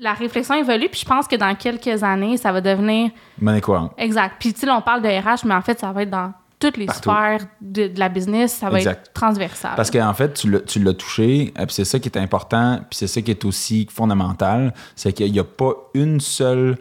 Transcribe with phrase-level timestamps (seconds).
[0.00, 3.10] La réflexion évolue, puis je pense que dans quelques années, ça va devenir.
[3.40, 3.92] Monnaie courante.
[3.98, 4.36] Exact.
[4.38, 6.76] Puis, tu sais, on parle de RH, mais en fait, ça va être dans toutes
[6.76, 7.10] les Partout.
[7.10, 9.06] sphères de, de la business, ça va Exact.
[9.06, 9.72] être transversal.
[9.76, 13.06] Parce qu'en fait, tu l'as- touché, euh, puis c'est ça qui est important, puis c'est
[13.06, 16.76] ça qui est aussi fondamental, c'est qu'il n'y a pas une seule,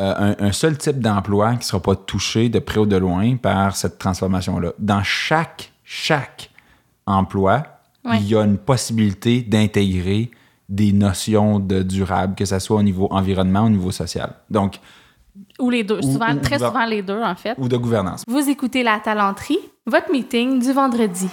[0.00, 2.96] euh, un, un seul type d'emploi qui ne sera pas touché de près ou de
[2.96, 4.72] loin par cette transformation-là.
[4.78, 6.50] Dans chaque, chaque
[7.06, 7.62] emploi,
[8.04, 8.18] Ouais.
[8.18, 10.32] il y a une possibilité d'intégrer
[10.72, 14.32] des notions de durable, que ce soit au niveau environnement, au niveau social.
[14.48, 14.76] Donc,
[15.60, 15.98] Ou les deux.
[15.98, 17.54] Ou- souvent, ou- très ou- souvent les deux, en fait.
[17.58, 18.24] ou de gouvernance.
[18.26, 21.28] Vous écoutez La Talenterie, votre meeting du vendredi.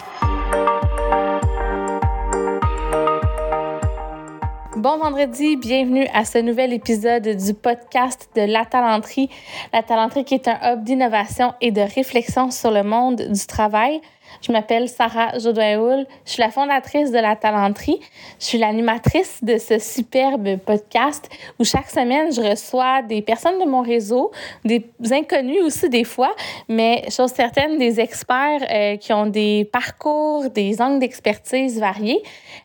[4.76, 9.30] Bon vendredi, bienvenue à ce nouvel épisode du podcast de La Talenterie.
[9.74, 14.00] La Talenterie qui est un hub d'innovation et de réflexion sur le monde du travail.
[14.42, 16.06] Je m'appelle Sarah Jodoin-Houl.
[16.26, 18.00] Je suis la fondatrice de La Talenterie.
[18.40, 23.66] Je suis l'animatrice de ce superbe podcast où chaque semaine, je reçois des personnes de
[23.66, 24.32] mon réseau,
[24.64, 26.34] des inconnus aussi des fois,
[26.70, 32.22] mais chose certaine, des experts euh, qui ont des parcours, des angles d'expertise variés.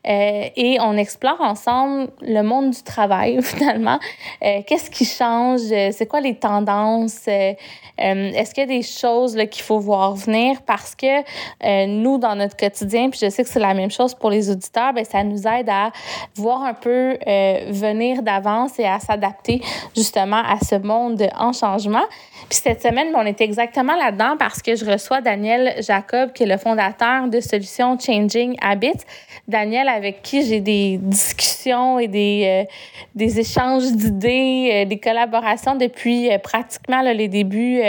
[0.07, 3.99] Euh, et on explore ensemble le monde du travail, finalement.
[4.45, 5.61] Euh, Qu'est-ce qui change?
[5.93, 7.27] C'est quoi les tendances?
[7.97, 10.63] Est-ce qu'il y a des choses qu'il faut voir venir?
[10.67, 11.07] Parce que
[11.65, 14.51] euh, nous, dans notre quotidien, puis je sais que c'est la même chose pour les
[14.51, 15.91] auditeurs, ben, ça nous aide à
[16.37, 19.63] voir un peu euh, venir d'avance et à s'adapter
[19.97, 22.05] justement à ce monde en changement.
[22.49, 26.43] Puis cette semaine, ben, on est exactement là-dedans parce que je reçois Daniel Jacob, qui
[26.43, 29.05] est le fondateur de Solutions Changing Habits.
[29.49, 32.73] Daniel, avec qui j'ai des discussions et des, euh,
[33.15, 37.83] des échanges d'idées, euh, des collaborations depuis euh, pratiquement là, les débuts,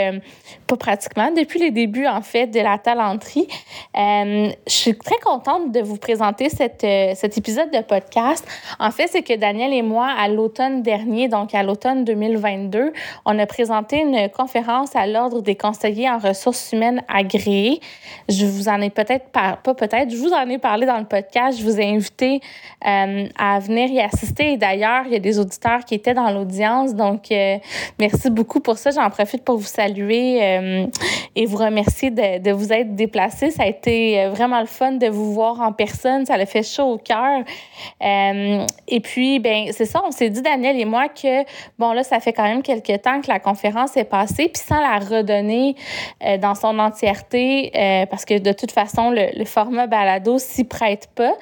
[0.68, 3.48] pas pratiquement, depuis les débuts en fait de la talenterie.
[3.96, 8.46] Je suis très contente de vous présenter cette, cet épisode de podcast.
[8.80, 12.94] En fait, c'est que Daniel et moi, à l'automne dernier, donc à l'automne 2022,
[13.26, 14.30] on a présenté une
[14.96, 17.80] à l'Ordre des conseillers en ressources humaines agréés.
[18.30, 21.60] Je vous en ai peut-être pas peut-être, je vous en ai parlé dans le podcast.
[21.60, 22.42] Je vous ai invité
[22.86, 24.58] euh, à venir y assister.
[24.58, 26.96] D'ailleurs, il y a des auditeurs qui étaient dans l'audience.
[26.96, 27.58] Donc, euh,
[28.00, 28.92] merci beaucoup pour ça.
[28.92, 30.86] J'en profite pour vous saluer euh,
[31.36, 33.52] et vous remercier de, de vous être déplacés.
[33.52, 36.26] Ça a été vraiment le fun de vous voir en personne.
[36.26, 37.44] Ça a fait chaud au cœur.
[38.02, 41.44] Et puis, ben c'est ça, on s'est dit, Daniel et moi, que,
[41.78, 44.80] bon, là, ça fait quand même quelques temps que la conférence est passée, puis sans
[44.80, 45.76] la redonner
[46.24, 51.10] euh, dans son entièreté, euh, parce que de toute façon, le, format balado s'y prête
[51.16, 51.34] pas,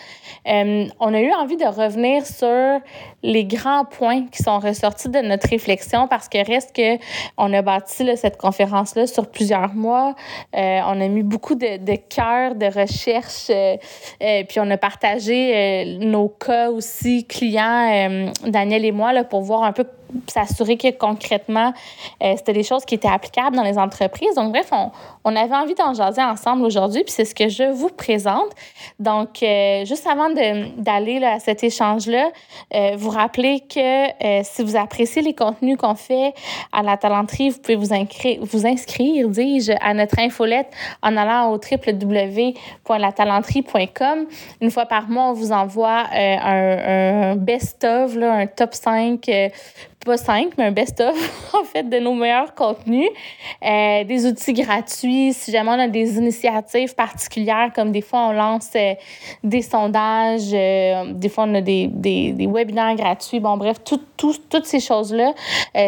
[0.47, 2.79] euh, on a eu envie de revenir sur
[3.23, 6.97] les grands points qui sont ressortis de notre réflexion, parce que reste que
[7.37, 10.15] on a bâti cette conférence-là sur plusieurs mois.
[10.53, 13.49] On a mis beaucoup de, de cœur, de recherche,
[14.19, 19.71] puis on a partagé nos cas aussi clients, Daniel et moi, là, pour voir un
[19.71, 19.85] peu
[20.27, 21.73] s'assurer que concrètement,
[22.21, 24.33] euh, c'était des choses qui étaient applicables dans les entreprises.
[24.35, 24.91] Donc, bref, on,
[25.23, 28.49] on avait envie d'en jaser ensemble aujourd'hui, puis c'est ce que je vous présente.
[28.99, 32.31] Donc, euh, juste avant d'aller à cet échange-là,
[32.73, 36.33] euh, vous rappeler que si vous appréciez les contenus qu'on fait
[36.71, 41.51] à la talenterie, vous pouvez vous, inscrire, vous inscrire, dis-je, à notre infolette en allant
[41.51, 44.27] au www.latalenterie.com.
[44.61, 49.49] Une fois par mois, on vous envoie un, un best-of, un top 5 euh,
[50.03, 51.15] pas 5, mais un best-of,
[51.53, 53.09] en fait, de nos meilleurs contenus.
[53.65, 58.31] Euh, des outils gratuits, si jamais on a des initiatives particulières, comme des fois on
[58.31, 58.93] lance euh,
[59.43, 63.39] des sondages, euh, des fois on a des, des, des webinaires gratuits.
[63.39, 65.33] Bon, bref, tout, tout- toutes ces choses-là,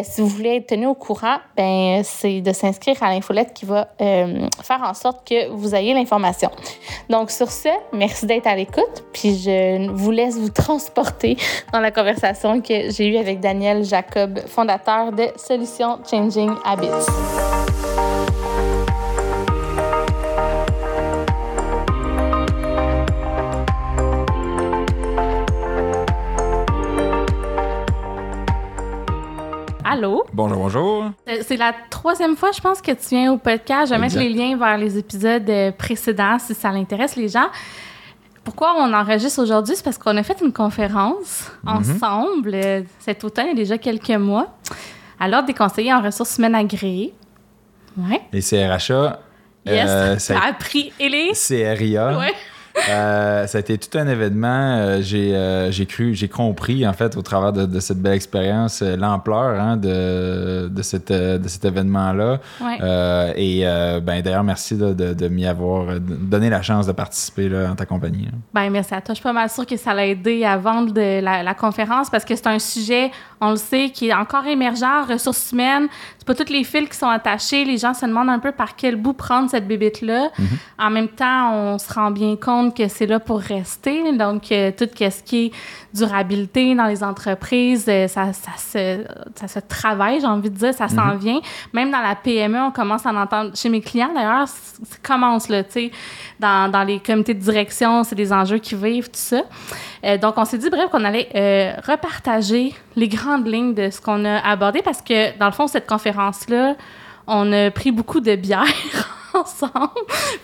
[0.02, 3.88] si vous voulez être tenu au courant, ben, c'est de s'inscrire à l'infolette qui va
[3.98, 6.50] faire en sorte que vous ayez l'information.
[7.08, 11.36] Donc, sur ce, merci d'être à l'écoute, puis je vous laisse vous transporter
[11.72, 17.06] dans la conversation que j'ai eue avec Daniel Jacob, fondateur de Solutions Changing Habits.
[29.84, 30.24] Allô?
[30.32, 31.04] Bonjour, bonjour.
[31.28, 33.88] Euh, C'est la troisième fois, je pense, que tu viens au podcast.
[33.88, 37.46] Je vais mettre les liens vers les épisodes euh, précédents si ça l'intéresse les gens.
[38.46, 39.74] Pourquoi on enregistre aujourd'hui?
[39.76, 43.76] C'est parce qu'on a fait une conférence ensemble euh, cet automne, il y a déjà
[43.76, 44.56] quelques mois,
[45.20, 47.12] à l'Ordre des conseillers en ressources humaines agréées.
[47.98, 48.20] Ouais.
[48.32, 49.20] Les CRHA,
[49.66, 49.88] Yes.
[49.88, 50.92] euh, ça T'as appris.
[51.00, 51.32] Et les?
[51.32, 52.16] CRIA.
[52.18, 52.32] Ouais.
[52.88, 54.76] Euh, ça a été tout un événement.
[54.76, 58.14] Euh, j'ai, euh, j'ai cru, j'ai compris, en fait, au travers de, de cette belle
[58.14, 62.40] expérience, l'ampleur hein, de, de, cette, de cet événement-là.
[62.60, 63.32] Ouais.
[63.36, 63.64] Et
[64.02, 67.74] ben, d'ailleurs, merci là, de, de m'y avoir donné la chance de participer là, en
[67.74, 68.26] ta compagnie.
[68.26, 68.32] là.
[68.54, 69.14] Ben, merci à toi.
[69.14, 72.10] Je suis pas mal sûre que ça l'a aidé à vendre de la, la conférence
[72.10, 75.88] parce que c'est un sujet on le sait, qui est encore émergent, ressources humaines.
[76.18, 77.64] C'est pas toutes les fils qui sont attachés.
[77.64, 80.30] Les gens se demandent un peu par quel bout prendre cette bébête-là.
[80.38, 80.46] Mhm.
[80.78, 84.12] En même temps, on se rend bien compte que c'est là pour rester.
[84.16, 85.52] Donc, euh, tout ce qui est
[85.94, 89.04] durabilité dans les entreprises, euh, ça, ça, se,
[89.34, 91.18] ça se travaille, j'ai envie de dire, ça s'en Mhm.
[91.18, 91.40] vient.
[91.72, 93.52] Même dans la PME, on commence à en entendre.
[93.54, 95.90] Chez mes clients, d'ailleurs, ça commence, là, tu sais,
[96.40, 99.42] dans, dans les comités de direction, c'est des enjeux qui vivent, tout ça.
[100.04, 104.24] Euh, donc, on s'est dit, bref, qu'on allait repartager les grandes lignes de ce qu'on
[104.24, 106.74] a abordé parce que, dans le fond, cette conférence-là,
[107.26, 108.64] on a pris beaucoup de bière
[109.34, 109.90] ensemble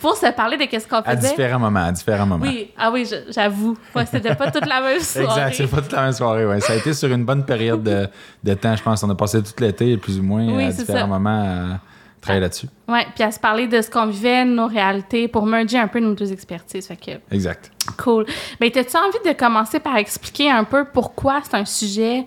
[0.00, 1.28] pour se parler de qu'est-ce qu'on À faisait.
[1.30, 2.44] différents moments, à différents moments.
[2.44, 3.76] Oui, ah oui, j'avoue.
[3.94, 5.40] Ouais, c'était pas toute la même soirée.
[5.50, 6.44] Exact, c'est pas toute la même soirée.
[6.46, 6.60] Ouais.
[6.60, 8.08] Ça a été sur une bonne période de,
[8.44, 9.02] de temps, je pense.
[9.02, 11.06] On a passé tout l'été, plus ou moins, Oui, à différents ça.
[11.06, 11.42] moments
[11.74, 11.78] à
[12.20, 12.66] travailler là-dessus.
[12.88, 15.98] Ouais, puis à se parler de ce qu'on vivait, nos réalités, pour merger un peu
[16.00, 16.86] nos deux expertises.
[16.86, 17.70] Fait que, Exact.
[17.96, 18.26] cool.
[18.60, 22.26] Mais t'as-tu envie de commencer par expliquer un peu pourquoi c'est un sujet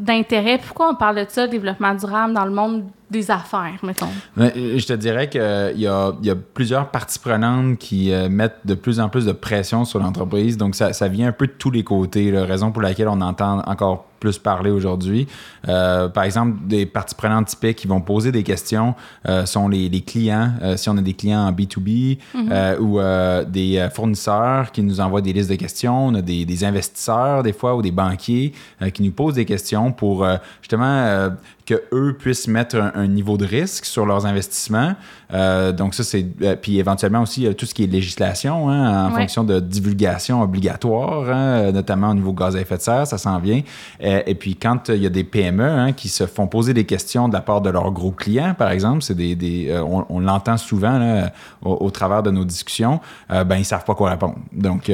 [0.00, 0.58] d'intérêt?
[0.58, 4.06] Pourquoi on parle de ça, développement durable, dans le monde des affaires, mettons?
[4.36, 8.28] Mais, euh, Je te dirais qu'il y a, y a plusieurs parties prenantes qui euh,
[8.28, 10.56] mettent de plus en plus de pression sur l'entreprise.
[10.56, 12.30] Donc, ça, ça vient un peu de tous les côtés.
[12.30, 15.26] La raison pour laquelle on entend encore plus parler aujourd'hui.
[15.66, 18.94] Euh, par exemple, des parties prenantes typiques qui vont poser des questions
[19.26, 20.52] euh, sont les, les clients.
[20.62, 24.82] Euh, si on a des clients en B2B euh, ou euh, des euh, fournisseurs qui
[24.82, 27.90] nous envoient des listes de questions, on a des, des investisseurs des fois ou des
[27.90, 28.52] banquiers
[28.82, 31.30] euh, qui nous posent des questions pour euh, justement euh,
[31.74, 34.94] que eux puissent mettre un, un niveau de risque sur leurs investissements.
[35.32, 36.26] Euh, donc ça, c'est...
[36.42, 39.20] euh, puis éventuellement aussi, euh, tout ce qui est législation, hein, en Ouais.
[39.22, 43.38] fonction de divulgation obligatoire, hein, notamment au niveau gaz à effet de serre, ça s'en
[43.38, 43.62] vient.
[44.00, 47.28] Et puis quand il y a des PME hein, qui se font poser des questions
[47.28, 50.56] de la part de leurs gros clients, par exemple, c'est des, des, on, on l'entend
[50.56, 51.32] souvent là,
[51.62, 54.36] au, au travers de nos discussions, ben ils savent pas quoi répondre.
[54.52, 54.90] Donc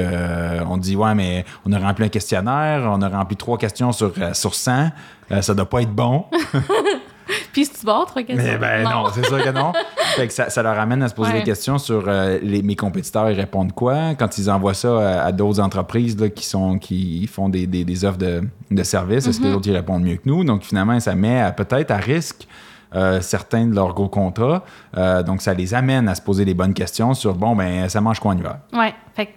[0.68, 4.12] on dit ouais mais on a rempli un questionnaire, on a rempli trois questions sur
[4.32, 4.90] sur 100,
[5.32, 6.24] euh, ça doit pas être bon.
[7.52, 8.36] Puis, si tu vas trois questions?
[8.52, 9.72] Mais ben non, c'est sûr que non.
[10.14, 11.38] Fait que ça, ça leur amène à se poser Ouais.
[11.40, 14.14] des questions sur euh, les, mes compétiteurs, ils répondent quoi?
[14.16, 17.84] Quand ils envoient ça à, à d'autres entreprises là, qui sont qui font des, des-
[17.84, 19.26] des offres de, de services.
[19.26, 20.44] Est-ce que les autres ils répondent mieux que nous?
[20.44, 22.46] Donc finalement, ça met peut-être à risque
[22.94, 24.62] euh, certains de leurs gros contrats.
[24.96, 28.00] Euh, donc ça les amène à se poser les bonnes questions sur bon ben ça
[28.00, 28.58] mange quoi en hiver?
[28.72, 28.94] Ouais.
[29.14, 29.30] Fait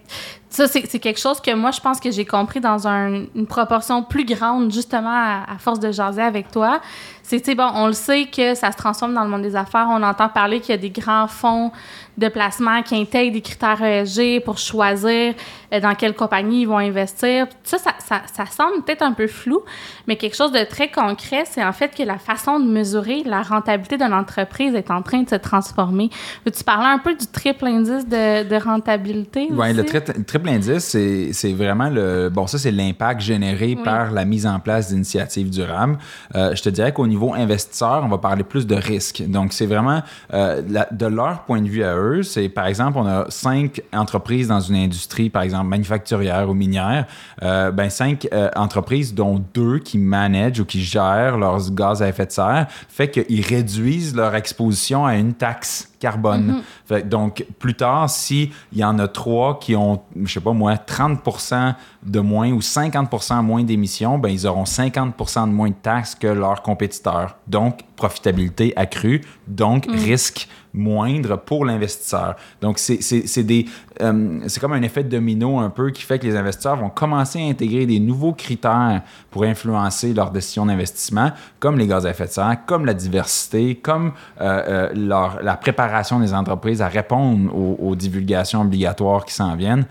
[0.50, 4.04] ça, c'est quelque chose que moi, je pense que j'ai compris dans un- une proportion
[4.04, 6.82] plus grande, justement, à, à force de jaser avec toi.
[7.22, 9.56] C'est, tu sais, bon, on le sait que ça se transforme dans le monde des
[9.56, 9.88] affaires.
[9.92, 11.72] On entend parler qu'il y a des grands fonds
[12.18, 15.36] de placement qui intègrent des critères ESG pour choisir
[15.72, 17.46] euh, dans quelle compagnie ils vont investir.
[17.64, 19.62] Ça, ça, ça, ça semble peut-être un peu flou,
[20.08, 23.44] mais quelque chose de très concret, c'est en fait que la façon de mesurer la
[23.44, 26.10] rentabilité d'une entreprise est en train de se transformer.
[26.46, 29.48] Veux-tu parler un peu du triple indice de, de rentabilité?
[29.52, 29.92] Oui, le aussi?
[30.40, 32.30] Tri- le triple indice, c'est vraiment le.
[32.30, 33.84] Bon, ça, c'est l'impact généré Oui.
[33.84, 35.98] par la mise en place d'initiatives durables.
[36.36, 39.24] Euh, je te dirais qu'au niveau investisseur, on va parler plus de risque.
[39.28, 40.02] Donc, c'est vraiment
[40.34, 42.24] euh, la- de leur point de vue à eux.
[42.24, 47.06] C'est par exemple, on a cinq entreprises dans une industrie, par exemple manufacturière ou minière.
[47.44, 52.08] Euh, ben, cinq euh, entreprises, dont deux qui managent ou qui gèrent leurs gaz à
[52.10, 56.62] effet de serre, fait qu'ils réduisent leur exposition à une taxe carbone.
[56.90, 60.74] Fait donc, plus tard, s'il y en a trois qui ont, je sais pas moi,
[60.74, 66.16] 30% de moins ou 50 moins d'émissions, ben, ils auront 50 de moins de taxes
[66.16, 67.38] que leurs compétiteurs.
[67.46, 70.48] Donc, profitabilité accrue, donc risque
[70.80, 72.36] moindre pour l'investisseur.
[72.62, 73.66] Donc, c'est des,
[74.02, 77.40] euh, c'est comme un effet domino un peu qui fait que les investisseurs vont commencer
[77.40, 82.26] à intégrer des nouveaux critères pour influencer leurs décisions d'investissement, comme les gaz à effet
[82.26, 87.54] de serre, comme la diversité, comme euh, euh, leur- la préparation des entreprises à répondre
[87.56, 89.86] aux, aux divulgations obligatoires qui s'en viennent,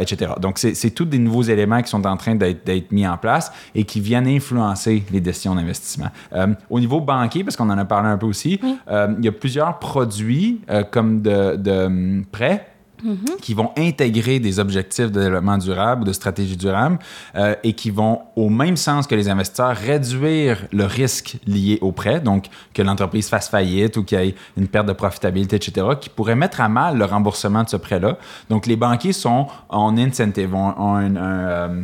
[0.00, 0.32] etc.
[0.40, 3.84] Donc, c'est tous des nouveaux éléments qui sont en train d'être mis en place et
[3.84, 6.08] qui viennent influencer les décisions d'investissement.
[6.70, 9.78] Au niveau banquier, parce qu'on en a parlé un peu aussi, il y a plusieurs
[9.78, 10.23] produits
[10.70, 12.74] euh, comme de, de hum, prêts
[13.40, 16.98] qui vont intégrer des objectifs de développement durable ou de stratégie durable
[17.34, 21.92] euh, et qui vont, au même sens que les investisseurs, réduire le risque lié au
[21.92, 25.86] prêt, donc que l'entreprise fasse faillite ou qu'il y ait une perte de profitabilité, etc.,
[26.00, 28.16] qui pourrait mettre à mal le remboursement de ce prêt-là.
[28.48, 31.82] Donc, les banquiers sont en incentive, ont, ont un, un, euh,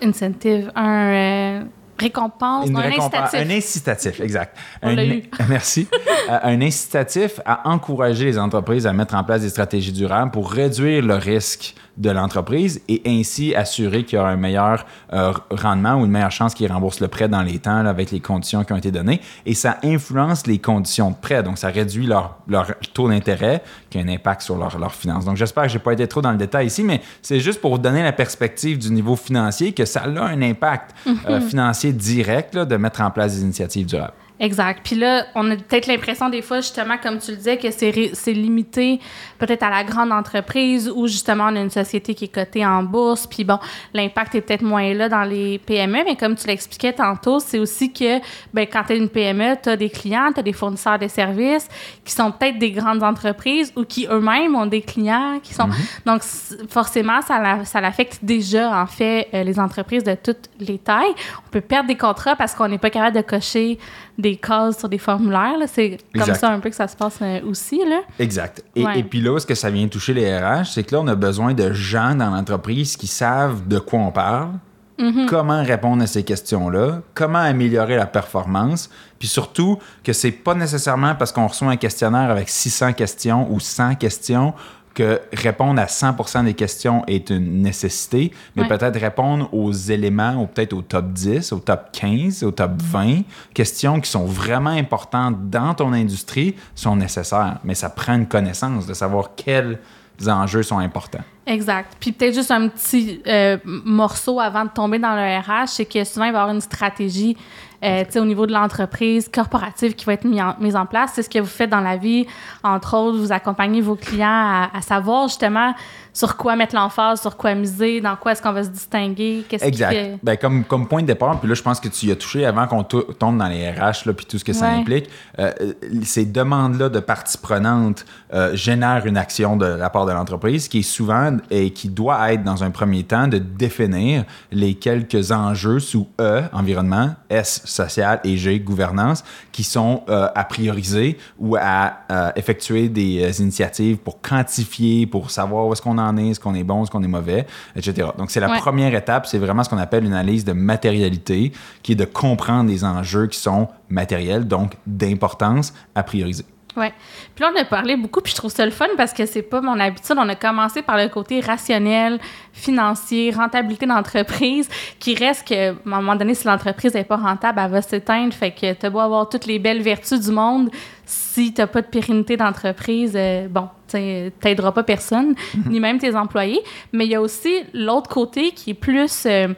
[0.00, 1.62] Incentive, un euh,
[2.02, 3.50] récompense, une un récompense- incitatif.
[3.50, 4.56] un incitatif, exact.
[4.82, 5.22] On un, l'a eu.
[5.48, 5.88] Merci.
[6.30, 10.50] Euh, un incitatif à encourager les entreprises à mettre en place des stratégies durables pour
[10.52, 15.94] réduire le risque de l'entreprise et ainsi assurer qu'il y aura un meilleur euh, rendement
[15.94, 18.72] ou une meilleure chance qu'ils remboursent le prêt dans les temps avec les conditions qui
[18.72, 19.20] ont été données.
[19.44, 21.42] Et ça influence les conditions de prêt.
[21.42, 25.24] Donc, ça réduit leur, leur taux d'intérêt qui a un impact sur leurs leur finances.
[25.24, 27.60] Donc, j'espère que je n'ai pas été trop dans le détail ici, mais c'est juste
[27.60, 30.94] pour vous donner la perspective du niveau financier que ça a un impact
[31.28, 34.14] euh, financier direct là, de mettre en place des initiatives durables.
[34.40, 34.80] Exact.
[34.82, 38.32] Puis là, on a peut-être l'impression des fois, justement, comme tu le disais, que c'est
[38.32, 38.98] limité
[39.38, 42.82] peut-être à la grande entreprise ou justement on a une société qui est cotée en
[42.82, 43.26] bourse.
[43.28, 43.58] Puis bon,
[43.94, 47.92] l'impact est peut-être moins là dans les PME, mais comme tu l'expliquais tantôt, c'est aussi
[47.92, 48.18] que
[48.52, 51.06] ben, quand tu es une PME, tu as des clients, tu as des fournisseurs de
[51.08, 51.68] services
[52.04, 55.68] qui sont peut-être des grandes entreprises ou qui eux-mêmes ont des clients qui sont.
[56.04, 60.48] Donc, c- forcément, ça, la- ça l'affecte déjà, en fait, euh, les entreprises de toutes
[60.58, 61.14] les tailles.
[61.46, 63.78] On peut perdre des contrats parce qu'on n'est pas capable de cocher
[64.18, 65.56] des cases sur des formulaires.
[65.66, 66.34] C'est comme Exact.
[66.40, 67.78] ça un peu que ça se passe euh, aussi.
[67.88, 68.00] Là.
[68.18, 68.62] Exact.
[68.76, 68.98] Et, Ouais.
[69.00, 71.08] et puis là, où est-ce que ça vient toucher les RH, c'est que là, on
[71.08, 74.50] a besoin de gens dans l'entreprise qui savent de quoi on parle,
[74.98, 75.26] Mm-hmm.
[75.26, 81.14] comment répondre à ces questions-là, comment améliorer la performance, puis surtout que c'est pas nécessairement
[81.14, 84.52] parce qu'on reçoit un questionnaire avec 600 questions ou 100 questions
[84.94, 88.68] que répondre à 100% des questions est une nécessité, mais Ouais.
[88.68, 93.22] peut-être répondre aux éléments, ou peut-être au top 10, au top 15, au top 20,
[93.54, 97.58] questions qui sont vraiment importantes dans ton industrie sont nécessaires.
[97.64, 99.78] Mais ça prend une connaissance de savoir quels
[100.26, 101.24] enjeux sont importants.
[101.46, 101.96] Exact.
[101.98, 106.04] Puis peut-être juste un petit euh, morceau avant de tomber dans le RH, c'est que
[106.04, 107.36] souvent, il va y avoir une stratégie
[107.84, 111.12] euh, au niveau de l'entreprise corporative qui va être mise en, place.
[111.14, 112.26] C'est ce que vous faites dans la vie.
[112.62, 115.74] Entre autres, vous accompagnez vos clients à, à savoir justement
[116.14, 119.62] sur quoi mettre l'emphase, sur quoi miser, dans quoi est-ce qu'on va se distinguer, qu'est-ce
[119.62, 119.90] qui Exact.
[119.92, 120.18] fait...
[120.22, 122.44] Ben, comme, comme point de départ, puis là, je pense que tu y as touché
[122.44, 124.74] avant qu'on tombe dans les RH, là, puis tout ce que ça Ouais.
[124.74, 125.08] implique.
[125.38, 125.72] euh, euh,
[126.04, 130.80] ces demandes-là de parties prenantes euh, génèrent une action de la part de l'entreprise qui
[130.80, 135.80] est souvent et qui doit être, dans un premier temps, de définir les quelques enjeux
[135.80, 141.94] sous E, environnement, S, social, et G, gouvernance, qui sont euh, à prioriser ou à
[142.10, 146.40] euh, effectuer des euh, initiatives pour quantifier, pour savoir où est-ce qu'on en est, est-ce
[146.40, 147.46] qu'on est bon, est-ce qu'on est mauvais,
[147.76, 148.08] etc.
[148.18, 148.58] Donc, c'est la Ouais.
[148.58, 152.68] première étape, c'est vraiment ce qu'on appelle une analyse de matérialité, qui est de comprendre
[152.70, 156.44] les enjeux qui sont matériels, donc d'importance à prioriser.
[156.76, 156.92] Ouais.
[157.34, 159.42] Puis là, on a parlé beaucoup, puis je trouve ça le fun parce que c'est
[159.42, 160.16] pas mon habitude.
[160.18, 162.18] On a commencé par le côté rationnel,
[162.52, 167.60] financier, rentabilité d'entreprise, qui reste que, à un moment donné, si l'entreprise n'est pas rentable,
[167.62, 168.32] elle va s'éteindre.
[168.32, 170.70] Fait que t'as beau avoir toutes les belles vertus du monde,
[171.04, 175.34] si t'as pas de pérennité d'entreprise, euh, bon, tu t'aideras pas personne,
[175.66, 176.62] ni même tes employés.
[176.92, 179.26] Mais il y a aussi l'autre côté qui est plus...
[179.26, 179.48] euh,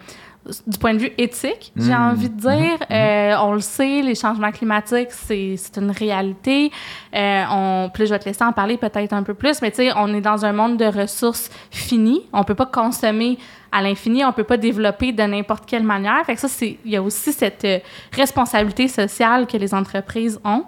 [0.66, 2.00] du point de vue éthique, j'ai Mhm.
[2.10, 2.78] envie de dire.
[2.90, 6.70] Euh, on le sait, les changements climatiques, c'est une réalité.
[7.14, 9.76] Euh, on, là, je vais te laisser en parler peut-être un peu plus, mais tu
[9.78, 12.22] sais, on est dans un monde de ressources finies.
[12.32, 13.38] On peut pas consommer
[13.72, 16.24] à l'infini, on peut pas développer de n'importe quelle manière.
[16.26, 17.78] Fait que ça, il y a aussi cette euh,
[18.12, 20.64] responsabilité sociale que les entreprises ont.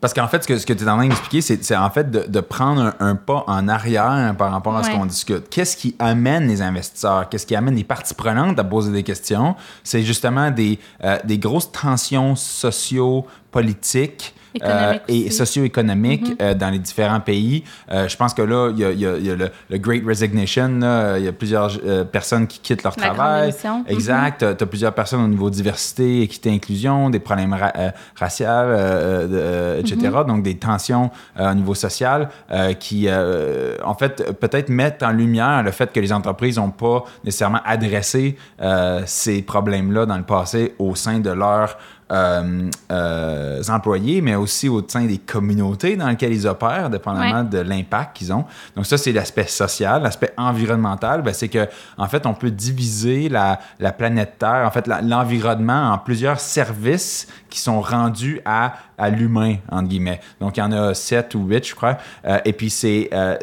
[0.00, 1.90] Parce qu'en fait, ce que, ce que tu es en train d'expliquer, c'est c'est en
[1.90, 4.96] fait de, de prendre un, un pas en arrière par rapport à ce Ouais.
[4.96, 5.50] qu'on discute.
[5.50, 7.28] Qu'est-ce qui amène les investisseurs?
[7.28, 9.56] Qu'est-ce qui amène les parties prenantes à poser des questions?
[9.84, 14.34] C'est justement des, euh, des grosses tensions socio-politiques.
[14.54, 15.28] Économiques et aussi.
[15.28, 15.32] Mm-hmm.
[15.32, 17.64] socio-économiques euh, dans les différents pays.
[17.90, 19.50] Euh, je pense que là, il y a, il y a- il y a le,
[19.70, 20.80] le Great Resignation.
[21.18, 23.48] Il y a plusieurs euh, personnes qui quittent leur La travail.
[23.50, 23.84] démission.
[23.88, 24.38] Exact.
[24.56, 29.28] Tu as plusieurs personnes au niveau diversité, équité, inclusion, des problèmes ra- euh, raciaux, euh,
[29.30, 29.96] euh, etc.
[29.96, 30.26] Mm-hmm.
[30.26, 35.10] Donc, des tensions euh, au niveau social euh, qui, euh, en fait, peut-être mettent en
[35.12, 40.22] lumière le fait que les entreprises n'ont pas nécessairement adressé euh, ces problèmes-là dans le
[40.24, 41.76] passé au sein de leurs
[42.10, 47.44] euh, euh, employés, mais aussi au sein des communautés dans lesquelles ils opèrent, dépendamment Ouais.
[47.44, 48.44] de l'impact qu'ils ont.
[48.74, 50.02] Donc ça, c'est l'aspect social.
[50.02, 54.70] L'aspect environnemental, ben, c'est que en fait, on peut diviser la, la planète Terre, en
[54.70, 60.20] fait, l'environnement en plusieurs services qui sont rendus à, à l'humain, entre guillemets.
[60.40, 61.96] Donc, il y en a sept ou huit, je crois.
[62.24, 63.36] Euh, et puis, ces euh,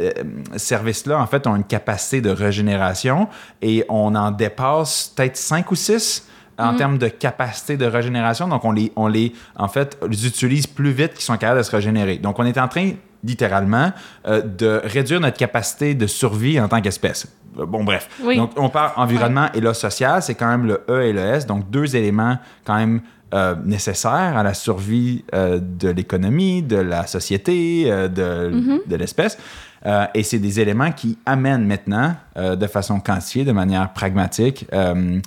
[0.55, 3.27] services-là, en fait, ont une capacité de régénération
[3.61, 6.25] et on en dépasse peut-être cinq ou six
[6.57, 8.47] en termes de capacité de régénération.
[8.47, 11.63] Donc, on les, on les, en fait, les utilise plus vite qu'ils sont capables de
[11.63, 12.17] se régénérer.
[12.17, 12.91] Donc, on est en train,
[13.23, 13.91] littéralement,
[14.27, 17.27] euh, de réduire notre capacité de survie en tant qu'espèce.
[17.59, 18.09] Euh, Bon, bref.
[18.23, 18.37] Oui.
[18.37, 21.45] Donc, on parle environnement et là, social, c'est quand même le E et le S.
[21.45, 23.01] Donc, deux éléments quand même
[23.33, 29.37] euh, nécessaires à la survie euh, de l'économie, de la société, de, de l'espèce.
[29.85, 34.65] Euh, et c'est des éléments qui amènent maintenant, euh, de façon quantifiée, de manière pragmatique,
[34.73, 35.19] euh,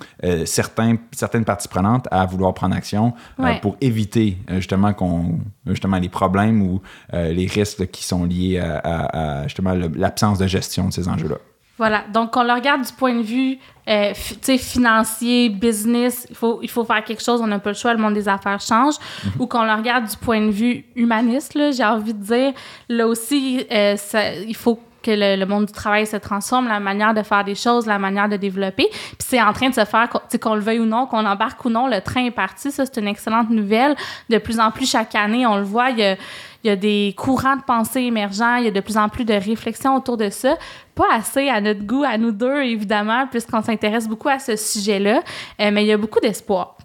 [0.45, 3.59] certains, certaines parties prenantes à vouloir prendre action Ouais.
[3.61, 9.40] pour éviter justement, qu'on, justement les problèmes ou les risques qui sont liés à, à-
[9.40, 11.37] à, justement l'absence de gestion de ces enjeux-là.
[11.80, 12.04] Voilà.
[12.12, 13.56] Donc, on le regarde du point de vue
[13.88, 17.94] euh, financier, business, il faut, il faut faire quelque chose, on n'a pas le choix,
[17.94, 18.96] le monde des affaires change.
[19.25, 19.32] Mhm.
[19.38, 22.52] Ou qu'on le regarde du point de vue humaniste, j'ai envie de dire.
[22.90, 27.14] Là aussi, euh, ça, il faut que le, monde du travail se transforme, la manière
[27.14, 28.88] de faire des choses, la manière de développer.
[28.90, 31.70] Puis c'est en train de se faire, qu'on le veuille ou non, qu'on embarque ou
[31.70, 32.70] non, le train est parti.
[32.70, 33.96] Ça, c'est une excellente nouvelle.
[34.28, 36.16] De plus en plus, chaque année, on le voit, il y a,
[36.62, 39.25] il y a des courants de pensée émergents, il y a de plus en plus
[39.25, 40.56] de réflexions autour de ça.
[40.94, 45.23] Pas assez à notre goût, à nous deux, évidemment, puisqu'on s'intéresse beaucoup à ce sujet-là,
[45.61, 46.76] euh, mais il y a beaucoup d'espoir.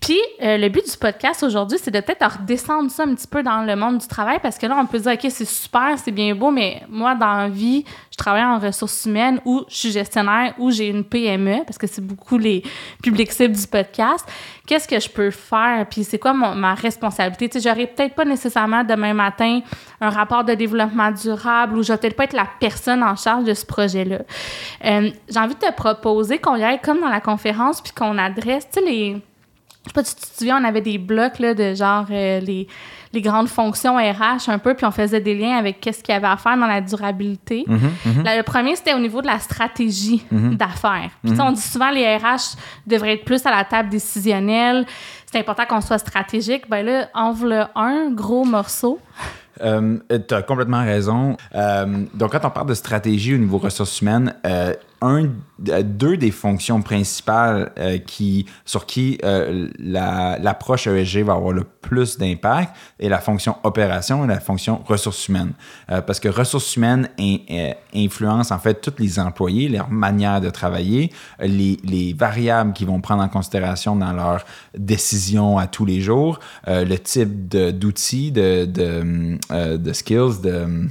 [0.00, 3.42] Puis, euh, le but du podcast aujourd'hui, c'est de peut-être redescendre ça un petit peu
[3.42, 6.10] dans le monde du travail, parce que là, on peut dire, OK, c'est super, c'est
[6.10, 9.90] bien beau, mais moi, dans la vie, je travaille en ressources humaines ou je suis
[9.92, 12.62] gestionnaire ou j'ai une PME, parce que c'est beaucoup les
[13.02, 14.26] publics cibles du podcast.
[14.66, 15.86] Qu'est-ce que je peux faire?
[15.90, 17.48] Puis, c'est quoi ma responsabilité?
[17.48, 19.60] Tu sais, j'aurais peut-être pas nécessairement demain matin
[20.00, 23.44] un rapport de développement durable ou je vais peut-être pas être la personne en charge
[23.44, 24.20] de ce projet-là.
[24.84, 28.18] Euh, j'ai envie de te proposer qu'on y aille comme dans la conférence puis qu'on
[28.18, 29.22] adresse, tu sais, les
[29.82, 32.38] je sais pas si tu te souviens, on avait des blocs là, de genre euh,
[32.40, 32.68] les,
[33.14, 36.16] les, grandes fonctions RH un peu, puis on faisait des liens avec qu'est-ce qu'il y
[36.16, 37.64] avait à faire dans la durabilité.
[37.66, 38.24] Mhm, mhm.
[38.24, 40.56] le premier, c'était au niveau de la stratégie mhm.
[40.56, 41.10] d'affaires.
[41.24, 44.84] Puis on dit souvent les RH devraient être plus à la table décisionnelle.
[45.24, 46.68] C'est important qu'on soit stratégique.
[46.68, 48.98] Ben là, enveloppe un gros morceau.
[49.62, 51.36] Euh, tu as complètement raison.
[51.54, 56.30] Euh, donc, quand on parle de stratégie au niveau ressources humaines, euh, un, deux des
[56.30, 63.08] fonctions principales euh, qui, sur qui euh, l'approche ESG va avoir le plus d'impact est
[63.08, 65.52] la fonction opération et la fonction ressources humaines.
[65.90, 67.08] Euh, parce que ressources humaines
[67.94, 73.00] influencent en fait tous les employés, leur manière de travailler, les, les variables qu'ils vont
[73.00, 74.44] prendre en considération dans leurs
[74.76, 80.88] décisions à tous les jours, le type d'outils, de, de, de, skills, de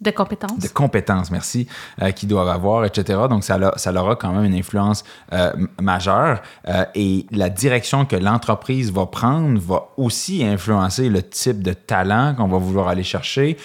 [0.00, 0.58] de compétences.
[0.58, 1.66] De compétences, merci,
[2.02, 3.18] euh, qu'ils doivent avoir, etc.
[3.28, 6.40] Donc, ça, ça leur quand même une influence euh, majeure.
[6.68, 12.34] Euh, et la direction que l'entreprise va prendre va aussi influencer le type de talent
[12.36, 13.56] qu'on va vouloir aller chercher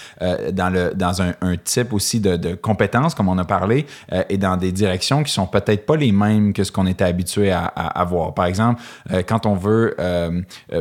[0.51, 3.85] dans, le, dans un, type aussi de, compétences, comme on a parlé,
[4.29, 7.51] et dans des directions qui sont peut-être pas les mêmes que ce qu'on était habitué
[7.51, 8.33] à, avoir.
[8.33, 8.81] Par exemple,
[9.27, 9.95] quand on veut,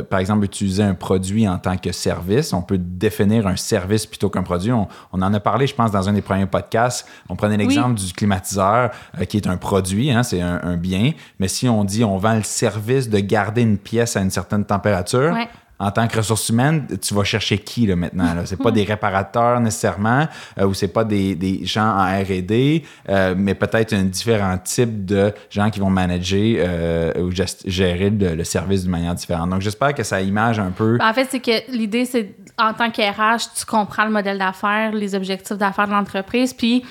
[0.09, 4.29] par exemple, utiliser un produit en tant que service, on peut définir un service plutôt
[4.29, 4.71] qu'un produit.
[4.71, 7.07] On en a parlé, je pense, dans un des premiers podcasts.
[7.29, 11.11] On prenait l'exemple du climatiseur, euh, qui est un produit, hein, c'est un, bien.
[11.39, 14.65] Mais si on dit on vend le service de garder une pièce à une certaine
[14.65, 15.35] température,
[15.83, 18.45] en tant que ressource humaine, tu vas chercher qui là, maintenant?
[18.45, 22.83] Ce n'est pas des réparateurs nécessairement euh, ou c'est pas des, des, gens en RD,
[23.09, 27.31] euh, mais peut-être un différent type de gens qui vont manager euh, ou
[27.65, 29.49] gérer le, service d'une manière différente.
[29.49, 30.97] Donc, j'espère que ça image un peu.
[30.97, 34.91] Ben, en fait, c'est que l'idée, c'est en tant qu'RH, tu comprends le modèle d'affaires,
[34.93, 36.83] les objectifs d'affaires de l'entreprise, puis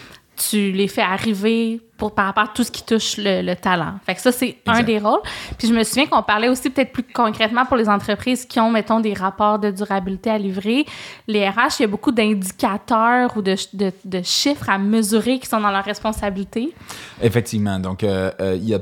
[0.48, 3.94] tu les fais arriver pour, par rapport à tout ce qui touche le, talent.
[4.04, 5.20] Fait que ça, c'est un des rôles.
[5.56, 8.70] Puis je me souviens qu'on parlait aussi peut-être plus concrètement pour les entreprises qui ont,
[8.70, 10.84] mettons, des rapports de durabilité à livrer.
[11.28, 15.60] Les RH, il y a beaucoup d'indicateurs ou de, de, chiffres à mesurer qui sont
[15.60, 16.74] dans leur responsabilité.
[17.20, 17.78] Effectivement.
[17.78, 18.80] Donc, euh, euh, il y a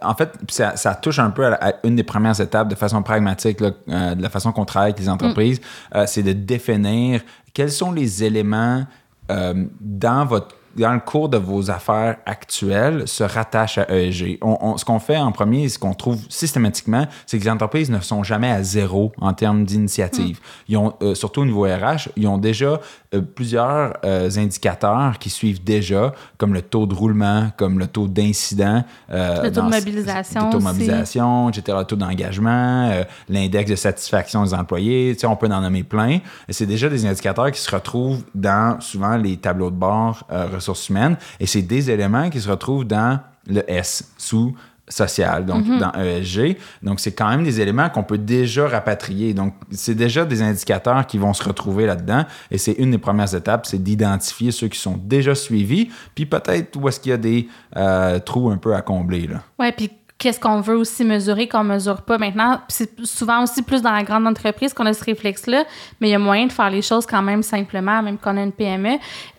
[0.00, 3.60] en fait, ça, ça, touche un peu à, une des premières étapes de façon pragmatique,
[3.60, 5.60] euh, de la façon qu'on travaille avec les entreprises,
[5.94, 6.06] mm.
[6.06, 7.20] c'est de définir
[7.52, 8.86] quels sont les éléments
[9.28, 14.38] dans votre dans le cours de vos affaires actuelles, se rattachent à ESG.
[14.76, 18.22] ce qu'on fait en premier, ce qu'on trouve systématiquement, c'est que les entreprises ne sont
[18.22, 20.38] jamais à zéro en termes d'initiative.
[20.38, 20.64] Hmm.
[20.68, 22.80] Ils ont, euh, surtout au niveau RH, ils ont déjà
[23.20, 28.84] plusieurs euh, indicateurs qui suivent déjà, comme le taux de roulement, comme le taux d'incident.
[29.10, 30.46] le taux de mobilisation.
[30.46, 35.14] Le taux de mobilisation, etc., le taux d'engagement, l'index de satisfaction des employés.
[35.14, 36.18] Tu sais, on peut en nommer plein.
[36.48, 41.16] C'est déjà des indicateurs qui se retrouvent dans souvent les tableaux de bord ressources humaines.
[41.38, 44.54] Et c'est des éléments qui se retrouvent dans le S, sous
[44.92, 45.78] social, donc mhm.
[45.78, 46.56] dans ESG.
[46.82, 49.34] Donc, c'est quand même des éléments qu'on peut déjà rapatrier.
[49.34, 52.24] Donc, c'est déjà des indicateurs qui vont se retrouver là-dedans.
[52.50, 56.76] Et c'est une des premières étapes, c'est d'identifier ceux qui sont déjà suivis, puis peut-être
[56.76, 59.28] où est-ce qu'il y a des euh, trous un peu à combler.
[59.58, 59.90] Oui, puis
[60.22, 62.60] qu'est-ce qu'on veut aussi mesurer qu'on mesure pas maintenant.
[62.68, 65.64] C'est souvent aussi plus dans la grande entreprise qu'on a ce réflexe-là,
[66.00, 68.42] mais il y a moyen de faire les choses quand même simplement, même qu'on a
[68.42, 68.98] une PME.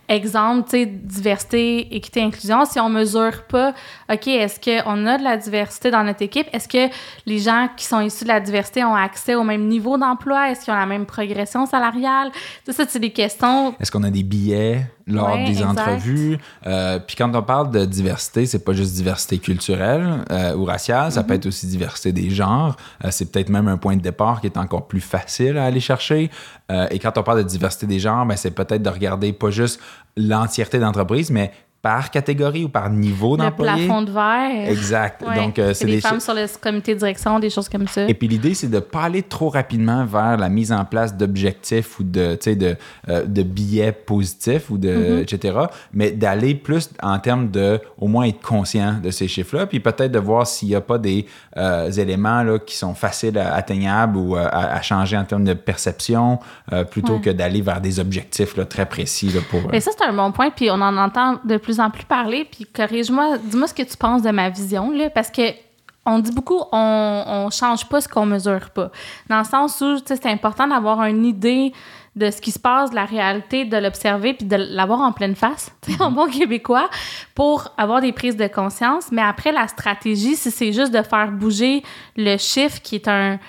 [0.10, 2.66] Exemple, tu sais, diversité, équité, inclusion.
[2.66, 3.74] Si on mesure pas,
[4.12, 6.48] OK, est-ce qu'on a de la diversité dans notre équipe?
[6.52, 6.94] Est-ce que
[7.26, 10.52] les gens qui sont issus de la diversité ont accès au même niveau d'emploi?
[10.52, 12.32] Est-ce qu'ils ont la même progression salariale?
[12.66, 13.76] Tout ça, c'est des questions.
[13.80, 14.86] Est-ce qu'on a des billets?
[15.08, 16.38] Lors des entrevues?
[16.66, 21.12] Euh, puis quand on parle de diversité, c'est pas juste diversité culturelle euh, ou raciale,
[21.12, 21.38] ça peut mm-hmm.
[21.38, 22.76] être aussi diversité des genres.
[23.04, 25.80] Euh, c'est peut-être même un point de départ qui est encore plus facile à aller
[25.80, 26.30] chercher.
[26.92, 29.80] et quand on parle de diversité des genres, ben, c'est peut-être de regarder pas juste
[30.18, 31.52] l'entièreté d'entreprise, mais
[31.84, 33.86] par catégorie ou par niveau Le d'employé.
[33.86, 34.70] plafond de verre.
[34.72, 35.22] Exact.
[35.22, 35.36] Ouais.
[35.36, 38.08] Donc, euh, c'est des, des femmes sur le comité de direction, des choses comme ça.
[38.08, 42.00] Et puis l'idée, c'est de pas aller trop rapidement vers la mise en place d'objectifs
[42.00, 42.78] ou de, tu sais, de,
[43.10, 45.58] euh, de billets positifs ou de, etc.
[45.94, 50.12] Mais d'aller plus en termes de au moins être conscient de ces chiffres-là, puis peut-être
[50.14, 51.26] de voir s'il n'y a pas des
[51.58, 55.44] euh, éléments là, qui sont faciles à, atteignables ou euh, à, à changer en termes
[55.44, 56.40] de perception,
[56.72, 57.20] euh, plutôt Ouais.
[57.22, 59.60] que d'aller vers des objectifs là, très précis là, pour.
[59.60, 62.06] euh, Mais ça, c'est un bon point, puis on en entend de plus en plus
[62.06, 62.46] parler.
[62.50, 65.42] Puis corrige-moi, dis-moi ce que tu penses de ma vision, là, parce que
[66.06, 68.92] on dit beaucoup, on, on change pas ce qu'on mesure pas.
[69.30, 71.72] Dans le sens où, c'est important d'avoir une idée
[72.16, 75.36] de ce qui se passe, de la réalité, de l'observer, puis de l'avoir en pleine
[75.36, 76.90] face, en bon québécois,
[77.34, 79.12] pour avoir des prises de conscience.
[79.12, 81.84] Mais après, la stratégie, si c'est juste de faire bouger
[82.16, 83.40] le chiffre qui est un,